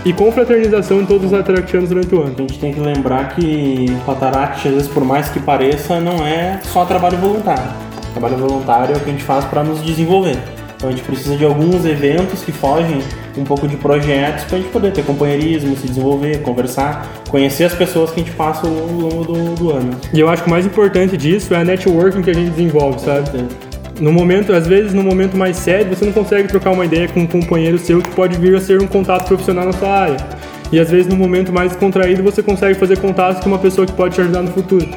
e 0.04 0.12
confraternização 0.12 1.00
de 1.00 1.06
todos 1.06 1.26
os 1.26 1.34
atractianos 1.34 1.88
durante 1.88 2.14
o 2.14 2.22
ano. 2.22 2.34
A 2.36 2.40
gente 2.40 2.58
tem 2.58 2.72
que 2.72 2.80
lembrar 2.80 3.34
que 3.34 3.86
Rotaract, 4.06 4.66
às 4.66 4.74
vezes, 4.74 4.88
por 4.88 5.04
mais 5.04 5.28
que 5.28 5.38
pareça, 5.38 6.00
não 6.00 6.26
é 6.26 6.60
só 6.64 6.84
trabalho 6.84 7.18
voluntário. 7.18 7.70
Trabalho 8.12 8.36
voluntário 8.38 8.94
é 8.94 8.96
o 8.96 9.00
que 9.00 9.10
a 9.10 9.12
gente 9.12 9.24
faz 9.24 9.44
para 9.44 9.62
nos 9.62 9.82
desenvolver. 9.84 10.38
Então 10.80 10.88
a 10.88 10.92
gente 10.92 11.04
precisa 11.04 11.36
de 11.36 11.44
alguns 11.44 11.84
eventos 11.84 12.42
que 12.42 12.50
fogem 12.50 13.02
um 13.36 13.44
pouco 13.44 13.68
de 13.68 13.76
projetos 13.76 14.44
para 14.44 14.56
a 14.56 14.60
gente 14.62 14.70
poder 14.70 14.90
ter 14.92 15.04
companheirismo, 15.04 15.76
se 15.76 15.86
desenvolver, 15.86 16.40
conversar, 16.40 17.06
conhecer 17.28 17.64
as 17.64 17.74
pessoas 17.74 18.10
que 18.10 18.22
a 18.22 18.24
gente 18.24 18.34
passa 18.34 18.66
ao 18.66 18.72
longo 18.72 19.24
do, 19.24 19.54
do 19.56 19.70
ano. 19.72 19.90
E 20.10 20.18
eu 20.18 20.26
acho 20.30 20.42
que 20.42 20.48
o 20.48 20.50
mais 20.50 20.64
importante 20.64 21.18
disso 21.18 21.52
é 21.52 21.58
a 21.58 21.64
networking 21.64 22.22
que 22.22 22.30
a 22.30 22.32
gente 22.32 22.48
desenvolve, 22.52 22.98
sabe? 22.98 23.46
No 24.00 24.10
momento, 24.10 24.54
às 24.54 24.66
vezes, 24.66 24.94
no 24.94 25.02
momento 25.02 25.36
mais 25.36 25.58
sério, 25.58 25.94
você 25.94 26.06
não 26.06 26.14
consegue 26.14 26.48
trocar 26.48 26.70
uma 26.70 26.86
ideia 26.86 27.06
com 27.08 27.20
um 27.20 27.26
companheiro 27.26 27.76
seu 27.76 28.00
que 28.00 28.10
pode 28.12 28.38
vir 28.38 28.56
a 28.56 28.60
ser 28.60 28.80
um 28.80 28.86
contato 28.86 29.26
profissional 29.28 29.66
na 29.66 29.74
sua 29.74 29.90
área. 29.90 30.16
E 30.72 30.80
às 30.80 30.90
vezes, 30.90 31.08
no 31.08 31.16
momento 31.16 31.52
mais 31.52 31.76
contraído, 31.76 32.22
você 32.22 32.42
consegue 32.42 32.78
fazer 32.78 32.98
contatos 33.00 33.42
com 33.42 33.50
uma 33.50 33.58
pessoa 33.58 33.86
que 33.86 33.92
pode 33.92 34.14
te 34.14 34.22
ajudar 34.22 34.40
no 34.40 34.50
futuro. 34.50 34.88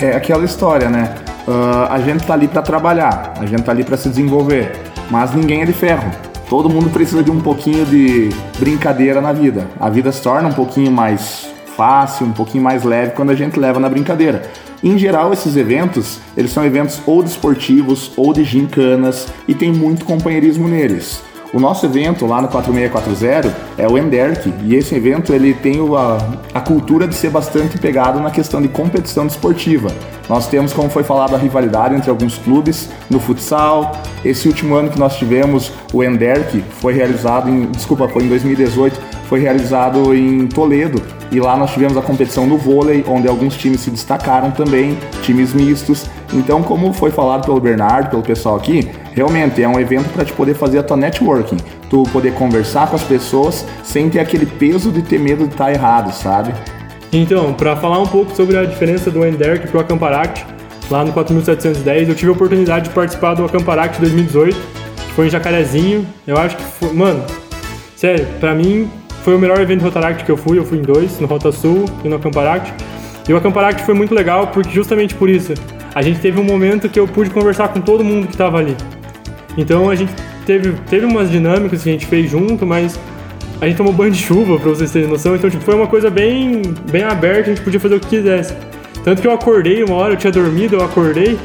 É 0.00 0.16
aquela 0.16 0.46
história, 0.46 0.88
né? 0.88 1.16
Uh, 1.46 1.86
a 1.90 2.00
gente 2.00 2.24
tá 2.24 2.32
ali 2.32 2.48
para 2.48 2.62
trabalhar, 2.62 3.34
a 3.38 3.46
gente 3.46 3.62
tá 3.62 3.70
ali 3.70 3.84
para 3.84 3.96
se 3.96 4.08
desenvolver, 4.08 4.72
mas 5.10 5.34
ninguém 5.34 5.62
é 5.62 5.64
de 5.64 5.72
ferro. 5.72 6.10
Todo 6.48 6.70
mundo 6.70 6.90
precisa 6.90 7.22
de 7.22 7.30
um 7.30 7.40
pouquinho 7.40 7.84
de 7.84 8.30
brincadeira 8.58 9.20
na 9.20 9.32
vida. 9.32 9.66
A 9.80 9.90
vida 9.90 10.12
se 10.12 10.22
torna 10.22 10.48
um 10.48 10.52
pouquinho 10.52 10.92
mais 10.92 11.48
fácil, 11.76 12.26
um 12.26 12.32
pouquinho 12.32 12.62
mais 12.62 12.84
leve 12.84 13.12
quando 13.12 13.30
a 13.30 13.34
gente 13.34 13.58
leva 13.58 13.80
na 13.80 13.88
brincadeira. 13.88 14.42
Em 14.82 14.96
geral, 14.96 15.32
esses 15.32 15.56
eventos, 15.56 16.20
eles 16.36 16.52
são 16.52 16.64
eventos 16.64 17.00
ou 17.06 17.22
desportivos 17.22 18.12
ou 18.16 18.32
de 18.32 18.44
gincanas 18.44 19.26
e 19.48 19.54
tem 19.54 19.72
muito 19.72 20.04
companheirismo 20.04 20.68
neles. 20.68 21.22
O 21.56 21.58
nosso 21.58 21.86
evento 21.86 22.26
lá 22.26 22.42
no 22.42 22.48
4640 22.48 23.56
é 23.78 23.88
o 23.88 23.96
Enderk 23.96 24.52
e 24.62 24.74
esse 24.74 24.94
evento 24.94 25.32
ele 25.32 25.54
tem 25.54 25.76
a, 25.96 26.18
a 26.52 26.60
cultura 26.60 27.08
de 27.08 27.14
ser 27.14 27.30
bastante 27.30 27.78
pegado 27.78 28.20
na 28.20 28.30
questão 28.30 28.60
de 28.60 28.68
competição 28.68 29.26
desportiva. 29.26 29.90
Nós 30.28 30.46
temos, 30.48 30.74
como 30.74 30.90
foi 30.90 31.02
falado, 31.02 31.34
a 31.34 31.38
rivalidade 31.38 31.94
entre 31.94 32.10
alguns 32.10 32.36
clubes 32.36 32.90
no 33.08 33.18
futsal. 33.18 33.92
Esse 34.22 34.46
último 34.46 34.74
ano 34.74 34.90
que 34.90 34.98
nós 34.98 35.16
tivemos, 35.16 35.72
o 35.94 36.04
Enderk 36.04 36.62
foi 36.78 36.92
realizado 36.92 37.48
em, 37.48 37.64
desculpa, 37.70 38.06
foi 38.06 38.24
em 38.24 38.28
2018, 38.28 39.00
foi 39.26 39.40
realizado 39.40 40.14
em 40.14 40.46
Toledo 40.48 41.00
e 41.32 41.40
lá 41.40 41.56
nós 41.56 41.72
tivemos 41.72 41.96
a 41.96 42.02
competição 42.02 42.46
do 42.46 42.58
vôlei, 42.58 43.02
onde 43.08 43.26
alguns 43.28 43.56
times 43.56 43.80
se 43.80 43.90
destacaram 43.90 44.50
também, 44.50 44.98
times 45.22 45.54
mistos. 45.54 46.04
Então, 46.32 46.62
como 46.62 46.92
foi 46.92 47.10
falado 47.10 47.44
pelo 47.44 47.60
Bernardo, 47.60 48.10
pelo 48.10 48.22
pessoal 48.22 48.56
aqui, 48.56 48.88
realmente 49.12 49.62
é 49.62 49.68
um 49.68 49.78
evento 49.78 50.08
para 50.12 50.24
te 50.24 50.32
poder 50.32 50.54
fazer 50.54 50.78
a 50.78 50.82
tua 50.82 50.96
networking, 50.96 51.56
tu 51.88 52.02
poder 52.12 52.34
conversar 52.34 52.88
com 52.88 52.96
as 52.96 53.02
pessoas 53.02 53.64
sem 53.84 54.10
ter 54.10 54.20
aquele 54.20 54.46
peso 54.46 54.90
de 54.90 55.02
ter 55.02 55.18
medo 55.18 55.46
de 55.46 55.52
estar 55.52 55.72
errado, 55.72 56.12
sabe? 56.12 56.52
Então, 57.12 57.54
para 57.54 57.76
falar 57.76 57.98
um 57.98 58.06
pouco 58.06 58.34
sobre 58.34 58.56
a 58.56 58.64
diferença 58.64 59.10
do 59.10 59.24
Enderk 59.24 59.68
pro 59.68 59.80
Acamparact, 59.80 60.44
lá 60.90 61.04
no 61.04 61.12
4710, 61.12 62.08
eu 62.08 62.14
tive 62.14 62.30
a 62.30 62.34
oportunidade 62.34 62.88
de 62.88 62.94
participar 62.94 63.34
do 63.34 63.44
Acamparact 63.44 64.00
2018, 64.00 64.56
que 65.06 65.12
foi 65.12 65.26
em 65.26 65.30
Jacarezinho. 65.30 66.06
Eu 66.26 66.36
acho 66.36 66.56
que 66.56 66.62
foi, 66.62 66.92
mano, 66.92 67.24
sério, 67.94 68.26
para 68.40 68.54
mim 68.54 68.90
foi 69.22 69.34
o 69.34 69.38
melhor 69.38 69.60
evento 69.60 69.82
Rotaract 69.82 70.24
que 70.24 70.30
eu 70.30 70.36
fui, 70.36 70.58
eu 70.58 70.64
fui 70.64 70.78
em 70.78 70.82
dois, 70.82 71.18
no 71.20 71.26
Rota 71.26 71.50
Sul 71.50 71.84
e 72.04 72.08
no 72.08 72.16
Acamparact. 72.16 72.72
E 73.28 73.32
o 73.32 73.36
Acamparact 73.36 73.82
foi 73.82 73.94
muito 73.94 74.14
legal 74.14 74.48
porque 74.48 74.70
justamente 74.70 75.14
por 75.14 75.28
isso, 75.28 75.52
a 75.96 76.02
gente 76.02 76.20
teve 76.20 76.38
um 76.38 76.44
momento 76.44 76.90
que 76.90 77.00
eu 77.00 77.08
pude 77.08 77.30
conversar 77.30 77.68
com 77.68 77.80
todo 77.80 78.04
mundo 78.04 78.26
que 78.26 78.34
estava 78.34 78.58
ali. 78.58 78.76
Então 79.56 79.88
a 79.88 79.94
gente 79.94 80.12
teve, 80.44 80.72
teve 80.90 81.06
umas 81.06 81.30
dinâmicas 81.30 81.82
que 81.82 81.88
a 81.88 81.92
gente 81.92 82.04
fez 82.04 82.30
junto, 82.30 82.66
mas 82.66 83.00
a 83.62 83.66
gente 83.66 83.78
tomou 83.78 83.94
banho 83.94 84.12
de 84.12 84.18
chuva, 84.18 84.58
pra 84.58 84.68
vocês 84.68 84.92
terem 84.92 85.08
noção. 85.08 85.34
Então, 85.34 85.48
tipo, 85.48 85.64
foi 85.64 85.74
uma 85.74 85.86
coisa 85.86 86.10
bem, 86.10 86.60
bem 86.90 87.02
aberta, 87.02 87.50
a 87.50 87.54
gente 87.54 87.64
podia 87.64 87.80
fazer 87.80 87.94
o 87.94 88.00
que 88.00 88.08
quisesse. 88.08 88.52
Tanto 89.02 89.22
que 89.22 89.26
eu 89.26 89.32
acordei 89.32 89.82
uma 89.82 89.94
hora, 89.94 90.12
eu 90.12 90.18
tinha 90.18 90.30
dormido, 90.30 90.76
eu 90.76 90.84
acordei 90.84 91.38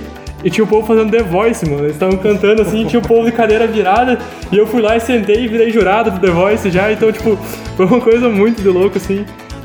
e 0.44 0.50
tinha 0.50 0.66
o 0.66 0.68
povo 0.68 0.86
fazendo 0.86 1.10
The 1.10 1.24
Voice, 1.24 1.66
mano. 1.70 1.84
Eles 1.84 1.94
estavam 1.94 2.18
cantando 2.18 2.62
assim, 2.62 2.84
tinha 2.86 3.00
o 3.00 3.08
povo 3.08 3.24
de 3.24 3.32
cadeira 3.32 3.66
virada 3.66 4.20
e 4.52 4.58
eu 4.58 4.68
fui 4.68 4.82
lá 4.82 4.98
e 4.98 5.00
sentei 5.00 5.46
e 5.46 5.48
virei 5.48 5.72
jurado 5.72 6.12
do 6.12 6.20
The 6.20 6.30
Voice 6.30 6.70
já. 6.70 6.92
Então, 6.92 7.10
tipo, 7.10 7.38
foi 7.78 7.86
uma 7.86 8.02
coisa 8.02 8.28
muito 8.28 8.62
de 8.62 8.68
louco, 8.68 8.98
assim. 8.98 9.24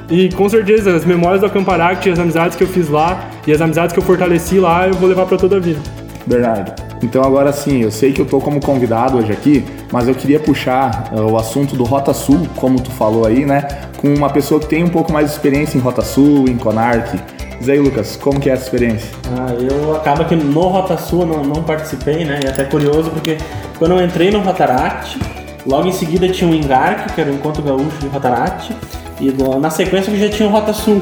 E 0.08 0.28
com 0.30 0.48
certeza, 0.48 0.94
as 0.94 1.04
memórias 1.04 1.40
do 1.40 1.46
Acamparact, 1.46 2.08
as 2.08 2.18
amizades 2.18 2.56
que 2.56 2.62
eu 2.62 2.68
fiz 2.68 2.88
lá 2.88 3.28
e 3.46 3.52
as 3.52 3.60
amizades 3.60 3.92
que 3.92 3.98
eu 3.98 4.04
fortaleci 4.04 4.58
lá, 4.58 4.86
eu 4.86 4.94
vou 4.94 5.08
levar 5.08 5.26
para 5.26 5.36
toda 5.36 5.56
a 5.56 5.60
vida. 5.60 5.80
Bernardo. 6.26 6.72
Então 7.02 7.22
agora 7.22 7.52
sim, 7.52 7.82
eu 7.82 7.90
sei 7.90 8.12
que 8.12 8.20
eu 8.20 8.26
tô 8.26 8.40
como 8.40 8.60
convidado 8.60 9.18
hoje 9.18 9.32
aqui, 9.32 9.64
mas 9.92 10.08
eu 10.08 10.14
queria 10.14 10.40
puxar 10.40 11.10
uh, 11.12 11.32
o 11.32 11.36
assunto 11.36 11.76
do 11.76 11.84
Rota 11.84 12.12
Sul, 12.14 12.48
como 12.56 12.80
tu 12.80 12.90
falou 12.90 13.26
aí, 13.26 13.44
né? 13.44 13.66
Com 13.98 14.12
uma 14.14 14.30
pessoa 14.30 14.60
que 14.60 14.66
tem 14.66 14.82
um 14.82 14.88
pouco 14.88 15.12
mais 15.12 15.26
de 15.26 15.32
experiência 15.32 15.76
em 15.76 15.80
Rota 15.80 16.02
Sul, 16.02 16.48
em 16.48 16.56
Conarc. 16.56 17.18
Diz 17.58 17.68
aí, 17.68 17.78
Lucas, 17.78 18.16
como 18.16 18.38
que 18.40 18.50
é 18.50 18.52
essa 18.52 18.64
experiência? 18.64 19.08
Ah, 19.30 19.54
eu 19.54 19.96
acaba 19.96 20.24
que 20.24 20.36
no 20.36 20.60
Rota 20.60 20.96
Sul 20.96 21.22
eu 21.22 21.26
não, 21.26 21.42
não 21.42 21.62
participei, 21.62 22.24
né? 22.24 22.40
E 22.44 22.48
até 22.48 22.64
curioso 22.64 23.10
porque 23.10 23.38
quando 23.78 23.92
eu 23.92 24.04
entrei 24.04 24.30
no 24.30 24.40
Rotaract, 24.40 25.18
logo 25.66 25.88
em 25.88 25.92
seguida 25.92 26.28
tinha 26.28 26.50
o 26.50 26.54
Engarc, 26.54 27.12
que 27.12 27.20
era 27.20 27.30
o 27.30 27.34
Encontro 27.34 27.62
Gaúcho 27.62 27.98
de 28.00 28.08
Rotaract, 28.08 28.74
e 29.20 29.32
na 29.60 29.70
sequência 29.70 30.14
já 30.16 30.28
tinha 30.28 30.48
o 30.48 30.52
Rota 30.52 30.72
Sul. 30.72 31.00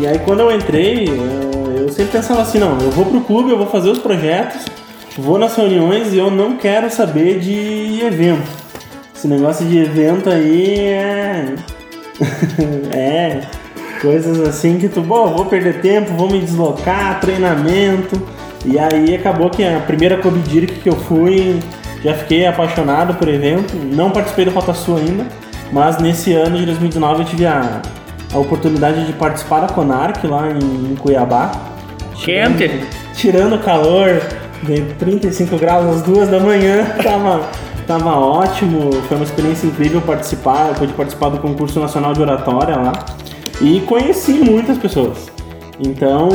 E 0.00 0.06
aí 0.06 0.18
quando 0.20 0.40
eu 0.40 0.54
entrei, 0.54 1.08
eu 1.78 1.88
sempre 1.90 2.12
pensava 2.12 2.42
assim, 2.42 2.58
não, 2.58 2.78
eu 2.80 2.90
vou 2.90 3.04
pro 3.04 3.20
clube, 3.20 3.50
eu 3.50 3.58
vou 3.58 3.66
fazer 3.66 3.90
os 3.90 3.98
projetos, 3.98 4.64
vou 5.18 5.38
nas 5.38 5.54
reuniões 5.56 6.12
e 6.12 6.18
eu 6.18 6.30
não 6.30 6.56
quero 6.56 6.90
saber 6.90 7.38
de 7.38 8.00
evento. 8.04 8.48
Esse 9.14 9.28
negócio 9.28 9.66
de 9.66 9.78
evento 9.78 10.30
aí 10.30 10.78
é. 10.78 11.54
é. 12.96 13.40
Coisas 14.00 14.40
assim 14.48 14.78
que 14.78 14.88
tu, 14.88 15.02
bom, 15.02 15.34
vou 15.34 15.44
perder 15.44 15.82
tempo, 15.82 16.14
vou 16.14 16.30
me 16.30 16.40
deslocar, 16.40 17.20
treinamento. 17.20 18.20
E 18.64 18.78
aí 18.78 19.14
acabou 19.14 19.50
que 19.50 19.62
a 19.62 19.78
primeira 19.80 20.16
Kobe 20.16 20.40
Dirk 20.40 20.80
que 20.80 20.88
eu 20.88 20.96
fui, 20.96 21.58
já 22.02 22.14
fiquei 22.14 22.46
apaixonado 22.46 23.14
por 23.14 23.28
evento. 23.28 23.74
Não 23.74 24.10
participei 24.10 24.46
do 24.46 24.52
Rota 24.52 24.72
Sul 24.72 24.96
ainda, 24.96 25.26
mas 25.72 25.98
nesse 25.98 26.32
ano 26.32 26.56
de 26.56 26.66
2019 26.66 27.20
eu 27.20 27.26
tive 27.26 27.46
a, 27.46 27.82
a 28.32 28.38
oportunidade 28.38 29.06
de 29.06 29.12
participar 29.12 29.60
da 29.60 29.68
Conarc 29.68 30.26
lá 30.26 30.50
em, 30.50 30.92
em 30.92 30.96
Cuiabá. 30.96 31.52
Quente! 32.14 32.86
Tirando 33.14 33.56
o 33.56 33.58
calor, 33.58 34.20
de 34.62 34.82
35 34.94 35.56
graus 35.56 35.96
às 35.96 36.02
duas 36.02 36.28
da 36.28 36.38
manhã, 36.38 36.84
tava, 37.02 37.48
tava 37.86 38.10
ótimo, 38.18 38.92
foi 39.08 39.16
uma 39.16 39.24
experiência 39.24 39.66
incrível 39.66 40.00
participar, 40.00 40.68
eu 40.68 40.74
pude 40.74 40.92
participar 40.92 41.30
do 41.30 41.38
concurso 41.38 41.80
nacional 41.80 42.12
de 42.12 42.20
oratória 42.20 42.76
lá 42.76 42.92
e 43.60 43.80
conheci 43.80 44.32
muitas 44.32 44.78
pessoas. 44.78 45.30
Então, 45.78 46.28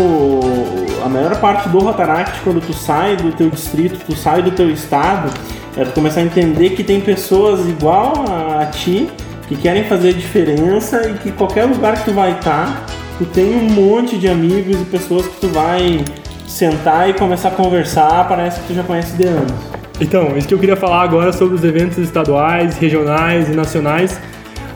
a 1.04 1.10
maior 1.10 1.40
parte 1.40 1.70
do 1.70 1.78
Rotaract, 1.80 2.42
quando 2.44 2.66
tu 2.66 2.74
sai 2.74 3.16
do 3.16 3.32
teu 3.32 3.50
distrito, 3.50 4.00
tu 4.04 4.16
sai 4.16 4.42
do 4.42 4.50
teu 4.50 4.72
estado, 4.72 5.32
é 5.78 5.84
tu 5.84 5.92
começar 5.92 6.22
a 6.22 6.24
entender 6.24 6.72
que 6.72 6.84
tem 6.84 7.00
pessoas 7.00 7.68
igual 7.68 8.14
a 8.28 8.66
ti 8.66 9.08
que 9.48 9.56
querem 9.56 9.84
fazer 9.84 10.14
diferença 10.14 11.10
e 11.10 11.14
que 11.16 11.32
qualquer 11.32 11.66
lugar 11.66 11.98
que 11.98 12.06
tu 12.06 12.14
vai 12.14 12.32
estar, 12.32 12.86
tu 13.18 13.26
tem 13.26 13.56
um 13.56 13.70
monte 13.70 14.18
de 14.18 14.28
amigos 14.28 14.80
e 14.82 14.86
pessoas 14.86 15.28
que 15.28 15.40
tu 15.42 15.48
vai 15.50 16.04
sentar 16.48 17.10
e 17.10 17.14
começar 17.14 17.50
a 17.50 17.52
conversar, 17.52 18.28
parece 18.28 18.60
que 18.62 18.68
tu 18.68 18.74
já 18.74 18.84
conhece 18.84 19.16
de 19.16 19.28
anos. 19.28 19.54
Então, 20.00 20.38
isso 20.38 20.48
que 20.48 20.54
eu 20.54 20.60
queria 20.60 20.76
falar 20.76 21.04
agora 21.04 21.32
sobre 21.32 21.56
os 21.56 21.64
eventos 21.64 21.98
estaduais, 21.98 22.78
regionais 22.78 23.48
e 23.48 23.52
nacionais. 23.52 24.20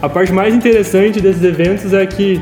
A 0.01 0.07
parte 0.07 0.31
mais 0.31 0.55
interessante 0.55 1.19
desses 1.19 1.43
eventos 1.43 1.93
é 1.93 2.05
que 2.05 2.41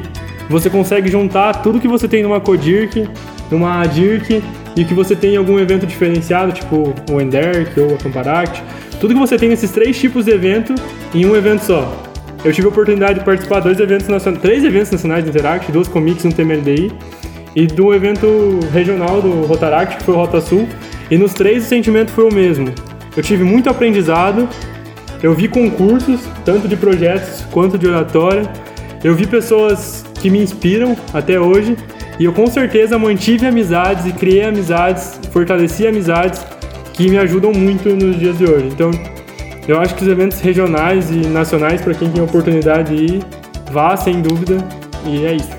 você 0.50 0.70
consegue 0.70 1.10
juntar 1.10 1.62
tudo 1.62 1.80
que 1.80 1.88
você 1.88 2.08
tem 2.08 2.24
numa 2.24 2.40
Codirk, 2.40 3.10
numa 3.50 3.86
Dirk 3.86 4.44
e 4.76 4.86
que 4.86 4.94
você 4.94 5.16
tem 5.16 5.34
em 5.34 5.38
algum 5.38 5.58
evento 5.60 5.88
diferenciado, 5.88 6.52
tipo 6.52 6.94
o 7.12 7.20
Enderk 7.20 7.80
ou 7.80 7.96
a 7.96 7.98
Camparact. 7.98 8.64
Tudo 9.00 9.14
que 9.14 9.20
você 9.20 9.38
tem 9.38 9.50
nesses 9.50 9.72
três 9.72 10.00
tipos 10.00 10.26
de 10.26 10.32
evento 10.32 10.76
em 11.14 11.26
um 11.26 11.36
evento 11.36 11.62
só. 11.62 12.07
Eu 12.44 12.54
tive 12.54 12.68
a 12.68 12.70
oportunidade 12.70 13.20
de 13.20 13.26
participar 13.26 13.60
de 13.60 13.66
dois 13.66 13.80
eventos 13.80 14.08
nacionais, 14.08 14.42
três 14.42 14.64
eventos 14.64 14.92
nacionais 14.92 15.24
de 15.24 15.30
Interact, 15.30 15.72
duas 15.72 15.88
comics 15.88 16.24
no 16.24 16.32
TMLDI 16.32 16.92
e 17.56 17.66
do 17.66 17.94
evento 17.94 18.60
regional 18.72 19.22
do 19.22 19.46
Rotaract, 19.46 19.98
que 19.98 20.04
foi 20.04 20.14
o 20.14 20.18
Rota 20.18 20.40
Sul. 20.40 20.68
E 21.10 21.18
nos 21.18 21.34
três 21.34 21.66
o 21.66 21.68
sentimento 21.68 22.12
foi 22.12 22.30
o 22.30 22.34
mesmo. 22.34 22.72
Eu 23.16 23.24
tive 23.24 23.44
muito 23.44 23.70
aprendizado, 23.70 24.48
eu 25.24 25.34
vi 25.34 25.48
concursos, 25.48 26.22
tanto 26.46 26.68
de 26.68 26.78
projetos 26.78 27.44
quanto 27.52 27.78
de 27.78 27.88
oratória. 27.88 28.48
Eu 29.04 29.16
vi 29.16 29.26
pessoas 29.26 30.06
que 30.22 30.30
me 30.30 30.40
inspiram 30.40 30.96
até 31.14 31.40
hoje 31.40 31.76
e 32.20 32.26
eu 32.26 32.34
com 32.34 32.48
certeza 32.48 32.98
mantive 32.98 33.48
amizades 33.48 34.06
e 34.06 34.12
criei 34.12 34.44
amizades, 34.44 35.20
fortaleci 35.32 35.88
amizades 35.88 36.46
que 36.94 37.10
me 37.10 37.18
ajudam 37.18 37.52
muito 37.52 37.90
nos 37.90 38.20
dias 38.20 38.38
de 38.38 38.46
hoje. 38.46 38.68
Então, 38.68 38.92
eu 39.68 39.80
acho 39.80 39.96
que 39.96 40.04
os 40.04 40.08
eventos 40.08 40.40
regionais 40.40 41.12
e 41.12 41.28
nacionais, 41.28 41.82
para 41.82 41.94
quem 41.94 42.10
tem 42.10 42.24
oportunidade 42.24 42.96
de 42.96 43.16
ir, 43.16 43.24
vá 43.72 43.98
sem 43.98 44.22
dúvida, 44.22 44.58
e 45.06 45.26
é 45.26 45.34
isso. 45.34 45.50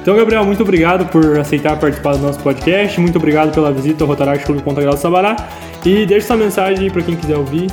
Então, 0.00 0.16
Gabriel, 0.16 0.44
muito 0.44 0.62
obrigado 0.62 1.04
por 1.06 1.38
aceitar 1.38 1.76
participar 1.78 2.12
do 2.12 2.18
nosso 2.18 2.38
podcast, 2.38 3.00
muito 3.00 3.16
obrigado 3.18 3.52
pela 3.52 3.72
visita 3.72 4.04
ao 4.04 4.08
Rotaract 4.08 4.46
Clube 4.46 4.62
Ponta 4.62 4.80
Grossa 4.80 4.98
Sabará, 4.98 5.36
e 5.84 6.06
deixe 6.06 6.26
sua 6.26 6.36
mensagem 6.36 6.90
para 6.90 7.02
quem 7.02 7.16
quiser 7.16 7.36
ouvir. 7.36 7.68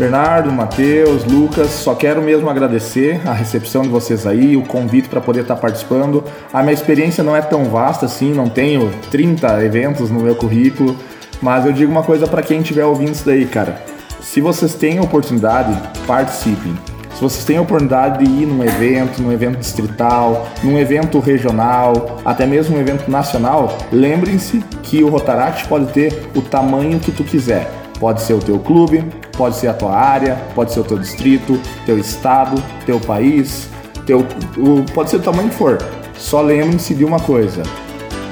Bernardo, 0.00 0.50
Matheus, 0.50 1.24
Lucas, 1.26 1.68
só 1.68 1.94
quero 1.94 2.22
mesmo 2.22 2.48
agradecer 2.48 3.20
a 3.26 3.34
recepção 3.34 3.82
de 3.82 3.88
vocês 3.88 4.26
aí, 4.26 4.56
o 4.56 4.62
convite 4.62 5.10
para 5.10 5.20
poder 5.20 5.42
estar 5.42 5.56
participando. 5.56 6.24
A 6.52 6.62
minha 6.62 6.72
experiência 6.72 7.22
não 7.22 7.36
é 7.36 7.42
tão 7.42 7.64
vasta 7.66 8.06
assim, 8.06 8.32
não 8.32 8.48
tenho 8.48 8.90
30 9.10 9.62
eventos 9.62 10.10
no 10.10 10.20
meu 10.20 10.34
currículo, 10.34 10.96
mas 11.42 11.66
eu 11.66 11.72
digo 11.72 11.92
uma 11.92 12.02
coisa 12.02 12.26
para 12.26 12.40
quem 12.40 12.62
estiver 12.62 12.84
ouvindo 12.84 13.12
isso 13.12 13.26
daí, 13.26 13.44
cara. 13.44 13.78
Se 14.22 14.40
vocês 14.40 14.74
têm 14.74 15.00
oportunidade, 15.00 15.76
participem. 16.06 16.76
Se 17.14 17.20
vocês 17.20 17.44
têm 17.44 17.56
a 17.56 17.62
oportunidade 17.62 18.24
de 18.24 18.30
ir 18.30 18.46
num 18.46 18.62
evento, 18.62 19.20
num 19.20 19.32
evento 19.32 19.58
distrital, 19.58 20.46
num 20.62 20.78
evento 20.78 21.18
regional, 21.18 22.20
até 22.24 22.46
mesmo 22.46 22.76
um 22.76 22.80
evento 22.80 23.10
nacional, 23.10 23.76
lembrem-se 23.90 24.60
que 24.82 25.02
o 25.02 25.08
Rotaract 25.08 25.66
pode 25.66 25.86
ter 25.92 26.30
o 26.34 26.42
tamanho 26.42 27.00
que 27.00 27.10
tu 27.10 27.24
quiser. 27.24 27.70
Pode 27.98 28.22
ser 28.22 28.34
o 28.34 28.38
teu 28.38 28.58
clube, 28.58 29.04
pode 29.36 29.56
ser 29.56 29.68
a 29.68 29.74
tua 29.74 29.94
área, 29.94 30.36
pode 30.54 30.72
ser 30.72 30.80
o 30.80 30.84
teu 30.84 30.98
distrito, 30.98 31.60
teu 31.84 31.98
estado, 31.98 32.62
teu 32.86 33.00
país, 33.00 33.68
teu, 34.06 34.20
o, 34.56 34.84
pode 34.94 35.10
ser 35.10 35.16
o 35.16 35.20
tamanho 35.20 35.48
que 35.48 35.56
for. 35.56 35.78
Só 36.14 36.40
lembrem-se 36.40 36.94
de 36.94 37.04
uma 37.04 37.20
coisa: 37.20 37.62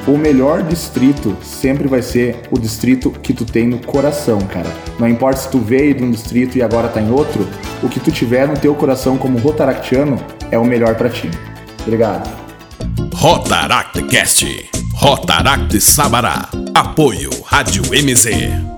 o 0.09 0.17
melhor 0.17 0.63
distrito 0.63 1.37
sempre 1.43 1.87
vai 1.87 2.01
ser 2.01 2.41
o 2.51 2.59
distrito 2.59 3.11
que 3.11 3.35
tu 3.35 3.45
tem 3.45 3.67
no 3.67 3.79
coração, 3.79 4.39
cara. 4.41 4.71
Não 4.99 5.07
importa 5.07 5.41
se 5.41 5.51
tu 5.51 5.59
veio 5.59 5.95
de 5.95 6.03
um 6.03 6.11
distrito 6.11 6.57
e 6.57 6.63
agora 6.63 6.89
tá 6.89 7.01
em 7.01 7.11
outro, 7.11 7.47
o 7.83 7.89
que 7.89 8.01
tu 8.01 8.11
tiver 8.11 8.49
no 8.49 8.59
teu 8.59 8.75
coração 8.75 9.19
como 9.19 9.39
rotaractiano 9.39 10.19
é 10.51 10.59
o 10.59 10.65
melhor 10.65 10.95
para 10.95 11.11
ti. 11.11 11.31
Obrigado. 11.83 12.29
Rotaractcast. 13.15 14.71
Rotaract 14.95 15.81
Sabará. 15.81 16.49
Apoio 16.75 17.31
Rádio 17.45 17.83
MZ. 17.93 18.78